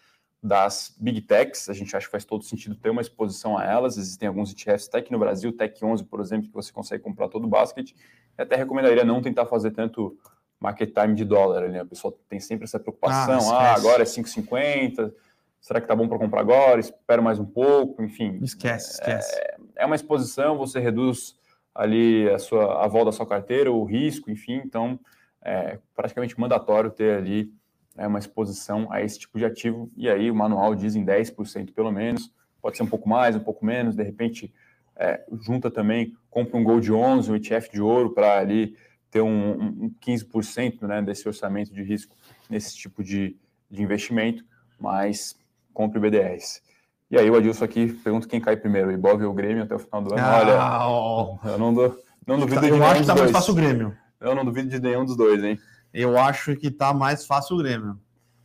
[0.42, 3.96] das Big Techs, a gente acha que faz todo sentido ter uma exposição a elas,
[3.96, 7.44] existem alguns ETFs Tech no Brasil, Tech 11, por exemplo, que você consegue comprar todo
[7.44, 7.92] o basket,
[8.36, 10.18] até recomendaria não tentar fazer tanto
[10.62, 11.80] market time de dólar, né?
[11.80, 15.12] a pessoa tem sempre essa preocupação, ah, ah agora é 5,50,
[15.60, 18.38] será que tá bom para comprar agora, espero mais um pouco, enfim.
[18.40, 19.34] Esquece, esquece.
[19.34, 21.36] É, é uma exposição, você reduz
[21.74, 25.00] ali a sua a volta da sua carteira, o risco, enfim, então
[25.44, 27.52] é praticamente mandatório ter ali
[27.96, 31.74] é, uma exposição a esse tipo de ativo, e aí o manual diz em 10%
[31.74, 34.54] pelo menos, pode ser um pouco mais, um pouco menos, de repente
[34.94, 38.76] é, junta também, compra um Gold 11, um ETF de ouro para ali
[39.12, 42.16] ter um, um 15% né, desse orçamento de risco
[42.48, 43.36] nesse tipo de,
[43.70, 44.42] de investimento,
[44.80, 45.36] mas
[45.72, 46.62] compre BDRs.
[47.10, 49.74] E aí o Adilson aqui pergunta quem cai primeiro, o Ibov ou o Grêmio até
[49.74, 50.22] o final do ano.
[50.24, 51.94] Ah, Olha, eu não, dou,
[52.26, 53.96] não duvido tá, de Eu acho que tá mais fácil o Grêmio.
[54.18, 55.58] Eu não duvido de nenhum dos dois, hein?
[55.92, 58.00] Eu acho que tá mais fácil o Grêmio.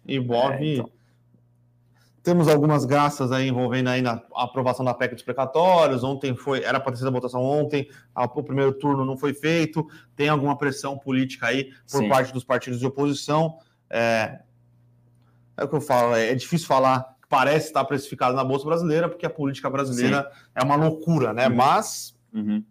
[0.05, 0.51] Ibov...
[0.51, 0.91] É, então.
[2.27, 6.03] Temos algumas graças aí envolvendo aí na aprovação da PEC dos precatórios.
[6.03, 9.87] Ontem foi, era para ter sido a votação ontem, o primeiro turno não foi feito.
[10.13, 12.09] Tem alguma pressão política aí por Sim.
[12.09, 13.59] parte dos partidos de oposição.
[13.89, 14.39] É,
[15.55, 19.07] é o que eu falo, é, é difícil falar parece estar precificado na Bolsa Brasileira,
[19.07, 20.39] porque a política brasileira Sim.
[20.53, 21.47] é uma loucura, né?
[21.47, 21.55] Uhum.
[21.55, 22.61] Mas, uhum.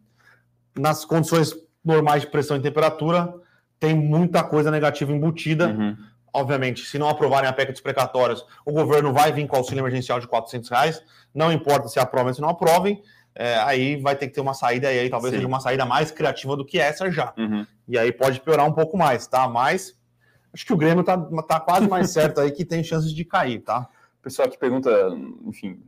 [0.77, 3.33] nas condições normais de pressão e temperatura,
[3.81, 5.69] tem muita coisa negativa embutida.
[5.69, 5.97] Uhum.
[6.37, 10.21] Obviamente, se não aprovarem a PEC dos precatórios, o governo vai vir com auxílio emergencial
[10.21, 11.03] de 400 reais.
[11.35, 13.03] Não importa se aprovem ou se não aprovem,
[13.35, 15.39] é, aí vai ter que ter uma saída, e aí talvez Sim.
[15.39, 17.33] seja uma saída mais criativa do que essa já.
[17.37, 17.67] Uhum.
[17.89, 19.49] E aí pode piorar um pouco mais, tá?
[19.49, 19.99] Mas
[20.53, 21.17] acho que o Grêmio tá,
[21.49, 23.89] tá quase mais certo aí que tem chances de cair, tá?
[24.27, 24.91] pessoal que pergunta,
[25.45, 25.81] enfim,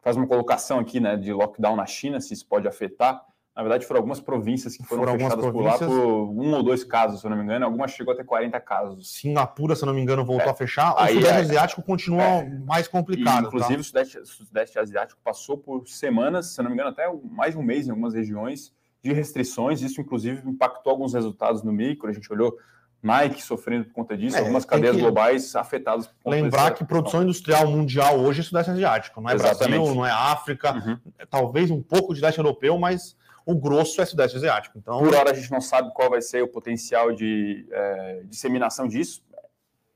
[0.00, 3.22] faz uma colocação aqui, né, de lockdown na China, se isso pode afetar.
[3.54, 6.82] Na verdade, foram algumas províncias que foram, foram fechadas por lá por um ou dois
[6.84, 7.66] casos, se eu não me engano.
[7.66, 9.12] Algumas chegou até 40 casos.
[9.12, 10.50] Singapura, se eu não me engano, voltou é.
[10.50, 10.94] a fechar.
[10.94, 12.48] O Aí, Sudeste é, Asiático continua é.
[12.60, 13.44] mais complicado.
[13.44, 13.80] E, inclusive, tá?
[13.80, 17.52] o, Sudeste, o Sudeste Asiático passou por semanas, se eu não me engano, até mais
[17.52, 18.72] de um mês em algumas regiões
[19.02, 19.82] de restrições.
[19.82, 22.08] Isso, inclusive, impactou alguns resultados no micro.
[22.08, 22.56] A gente olhou
[23.02, 27.22] Nike sofrendo por conta disso, é, algumas cadeias globais afetadas por conta Lembrar que produção
[27.22, 29.78] industrial mundial hoje é Sudeste Asiático, não é Exatamente.
[29.78, 30.98] Brasil, não é África, uhum.
[31.28, 34.78] Talvez um pouco de leste europeu, mas o grosso é Sudeste Asiático.
[34.78, 38.86] Então, por hora a gente não sabe qual vai ser o potencial de é, disseminação
[38.86, 39.22] disso.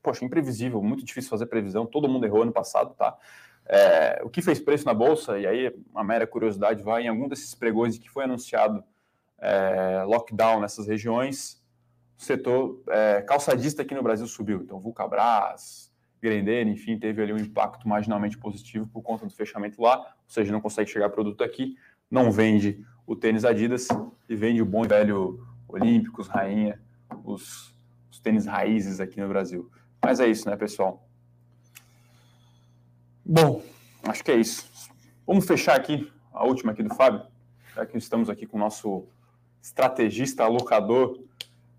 [0.02, 1.86] Poxa, imprevisível, muito difícil fazer previsão.
[1.86, 3.16] Todo mundo errou ano passado, tá?
[3.68, 7.28] É, o que fez preço na bolsa, e aí uma mera curiosidade, vai em algum
[7.28, 8.84] desses pregões que foi anunciado
[9.38, 11.60] é, lockdown nessas regiões
[12.18, 14.62] o setor é, calçadista aqui no Brasil subiu.
[14.62, 19.98] Então, Vulcabras, Grendene, enfim, teve ali um impacto marginalmente positivo por conta do fechamento lá,
[19.98, 21.76] ou seja, não consegue chegar produto aqui,
[22.10, 23.88] não vende o tênis Adidas
[24.28, 26.80] e vende o bom e velho Olímpicos, Rainha,
[27.24, 27.74] os,
[28.10, 29.70] os tênis raízes aqui no Brasil.
[30.02, 31.08] Mas é isso, né, pessoal?
[33.24, 33.62] Bom,
[34.02, 34.68] acho que é isso.
[35.26, 37.26] Vamos fechar aqui a última aqui do Fábio,
[37.74, 39.06] já que estamos aqui com o nosso
[39.62, 41.18] estrategista alocador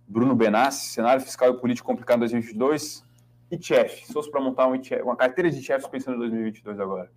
[0.08, 3.06] Bruno Benassi, cenário fiscal e político complicado em 2022.
[3.50, 7.10] ETF, se fosse para montar um ETF, uma carteira de ETFs pensando em 2022 agora.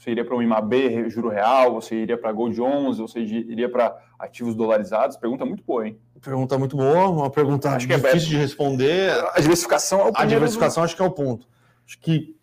[0.00, 3.94] Você iria para um IMAB, juro real, você iria para Gold 11, você iria para
[4.18, 5.18] ativos dolarizados?
[5.18, 5.98] Pergunta muito boa, hein?
[6.22, 9.12] Pergunta muito boa, uma pergunta acho que é difícil de responder.
[9.34, 10.84] A diversificação é o A diversificação do...
[10.86, 11.46] acho que é o ponto.
[11.86, 12.34] Acho que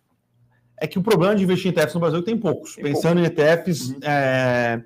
[0.80, 2.76] é que o problema de investir em ETFs no Brasil é tem poucos.
[2.76, 3.42] Tem Pensando pouco.
[3.42, 4.00] em ETFs, uhum.
[4.04, 4.84] é...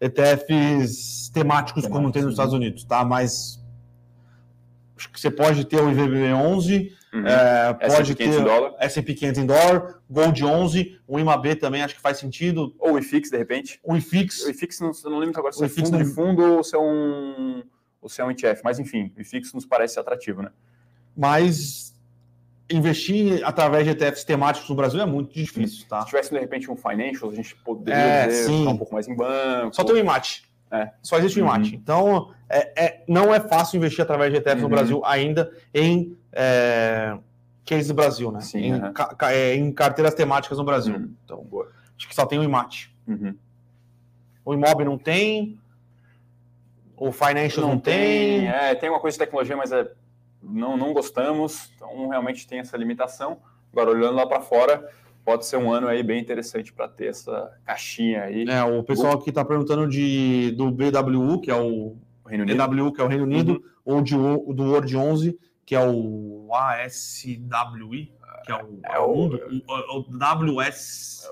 [0.00, 3.04] ETFs temáticos, como tem nos Estados Unidos, tá?
[3.04, 3.60] Mas
[5.00, 7.26] Acho que você pode ter o IVB11, uhum.
[7.26, 8.28] é, pode ter
[8.78, 12.74] S&P 500 em dólar, Gold 11, o IMAB também acho que faz sentido.
[12.78, 13.80] Ou o IFIX, de repente.
[13.82, 14.44] O IFIX.
[14.44, 15.98] O IFIX, não, não lembro agora se o é fundo não...
[15.98, 17.62] de fundo ou se é um,
[18.00, 20.50] ou se é um ETF, mas enfim, o IFIX nos parece atrativo, né?
[21.16, 21.90] Mas
[22.70, 26.02] investir através de ETFs temáticos no Brasil é muito difícil, tá?
[26.02, 29.08] Se tivesse, de repente, um financial, a gente poderia é, dizer, ficar um pouco mais
[29.08, 29.74] em banco.
[29.74, 30.44] Só tem o IMAT.
[30.72, 30.90] É.
[31.02, 31.68] Só existe o IMAT.
[31.68, 31.74] Uhum.
[31.74, 34.62] Então, é, é, não é fácil investir através de ETFs uhum.
[34.62, 37.16] no Brasil ainda em é,
[37.64, 38.40] case do Brasil, né?
[38.40, 38.92] Sim, em, uhum.
[38.92, 40.94] ca, é, em, carteiras temáticas no Brasil.
[40.94, 41.14] Uhum.
[41.24, 41.46] Então,
[41.96, 42.90] acho que só tem o IMAT.
[43.06, 43.34] Uhum.
[44.44, 45.58] O imóvel não tem,
[46.96, 48.40] o financial não, não tem.
[48.40, 48.48] tem.
[48.48, 49.90] É, tem uma coisa de tecnologia, mas é,
[50.42, 53.38] não, não gostamos, então realmente tem essa limitação.
[53.72, 54.88] Agora, olhando lá para fora,
[55.24, 58.44] pode ser um ano aí bem interessante para ter essa caixinha aí.
[58.48, 62.68] É, o pessoal aqui está perguntando de, do BWU, que é o Reino Unido.
[62.68, 63.52] BW, que é o Reino Unido,
[63.84, 63.96] uhum.
[63.96, 65.38] ou de, do Word 11,
[65.70, 68.12] que é o ASWI,
[68.44, 71.30] que é o, é o, mundo, o, o WS...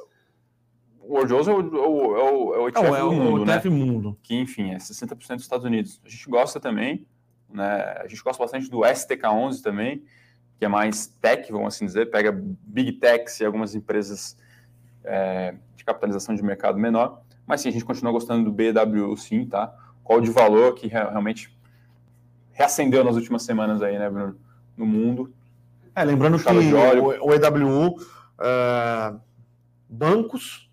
[1.01, 3.61] O Word 11 é o, é o, é o ETF é, é o, mundo, né?
[3.65, 4.17] mundo.
[4.23, 6.01] Que, enfim, é 60% dos Estados Unidos.
[6.05, 7.05] A gente gosta também,
[7.53, 7.97] né?
[7.99, 10.05] A gente gosta bastante do STK11 também,
[10.57, 14.37] que é mais tech, vamos assim dizer, pega big techs e algumas empresas
[15.03, 17.23] é, de capitalização de mercado menor.
[17.45, 19.75] Mas sim, a gente continua gostando do BW sim, tá?
[20.05, 21.58] Qual de valor que realmente
[22.59, 24.37] reacendeu nas últimas semanas aí, né, Bruno?
[24.77, 25.33] No mundo.
[25.95, 27.97] É, lembrando que o, o EWU, uh,
[28.41, 29.15] é,
[29.89, 30.69] bancos,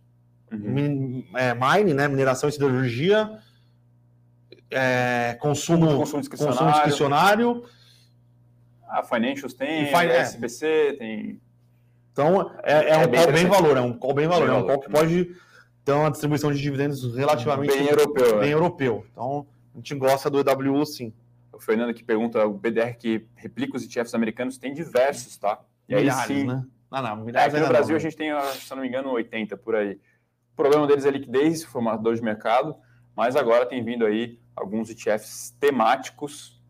[0.52, 0.60] uhum.
[0.60, 3.40] min, é, mine, né, mineração e siderurgia,
[4.70, 7.64] é, consumo, consumo discricionário, consumo discricionário
[8.88, 11.42] a Financials tem, a SBC tem.
[12.12, 14.66] Então, é, é, é um bem bem valor, é um call bem valor, é um
[14.66, 15.36] call que pode
[15.84, 18.40] Então, a distribuição de dividendos relativamente bem europeu.
[18.40, 18.54] Bem é.
[18.54, 19.06] europeu.
[19.12, 21.14] Então, a gente gosta do EWU sim.
[21.56, 25.62] O Fernando que pergunta, o BDR que replica os ETFs americanos tem diversos, tá?
[25.88, 26.66] E milhares, aí sim, né?
[26.92, 29.10] Não, não, milhares é, aqui no Brasil não, a gente tem, se não me engano,
[29.12, 30.00] 80 por aí.
[30.54, 32.76] O problema deles é liquidez, formador de mercado,
[33.16, 36.62] mas agora tem vindo aí alguns ETFs temáticos,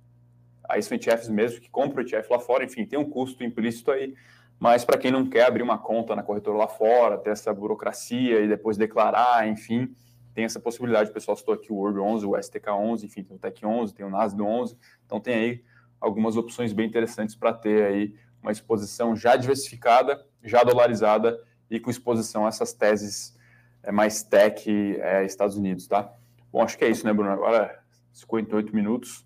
[0.68, 3.92] aí são ETFs mesmo que compram o ETF lá fora, enfim, tem um custo implícito
[3.92, 4.16] aí,
[4.60, 8.42] mas para quem não quer abrir uma conta na corretora lá fora, ter essa burocracia
[8.42, 9.94] e depois declarar, enfim,
[10.36, 11.10] tem essa possibilidade.
[11.10, 13.96] O pessoal citou aqui o Word 11, o STK 11, enfim, tem o Tech 11,
[13.96, 14.78] tem o NASD 11.
[15.06, 15.64] Então tem aí
[16.00, 21.90] algumas opções bem interessantes para ter aí uma exposição já diversificada, já dolarizada e com
[21.90, 23.36] exposição a essas teses
[23.82, 26.14] é, mais tech é, Estados Unidos, tá?
[26.52, 27.32] Bom, acho que é isso, né, Bruno?
[27.32, 27.80] Agora
[28.12, 29.26] 58 minutos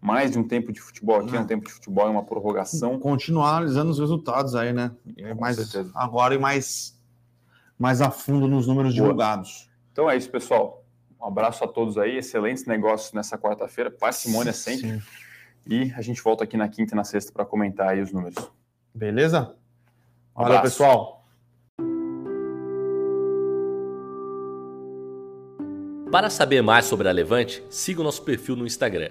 [0.00, 1.40] mais de um tempo de futebol aqui, é.
[1.40, 2.98] um tempo de futebol e uma prorrogação.
[2.98, 4.92] Continuar analisando os resultados aí, né?
[5.16, 5.90] É mais certeza.
[5.94, 6.96] agora e mais,
[7.78, 9.06] mais a fundo nos números Boa.
[9.06, 9.67] divulgados.
[9.98, 10.84] Então é isso, pessoal.
[11.20, 15.00] Um abraço a todos aí, excelentes negócios nessa quarta-feira, parcimônia sempre.
[15.00, 15.02] Sim.
[15.66, 18.48] E a gente volta aqui na quinta e na sexta para comentar aí os números.
[18.94, 19.56] Beleza?
[20.36, 21.26] Um Valeu, pessoal.
[26.12, 29.10] Para saber mais sobre a Levante, siga o nosso perfil no Instagram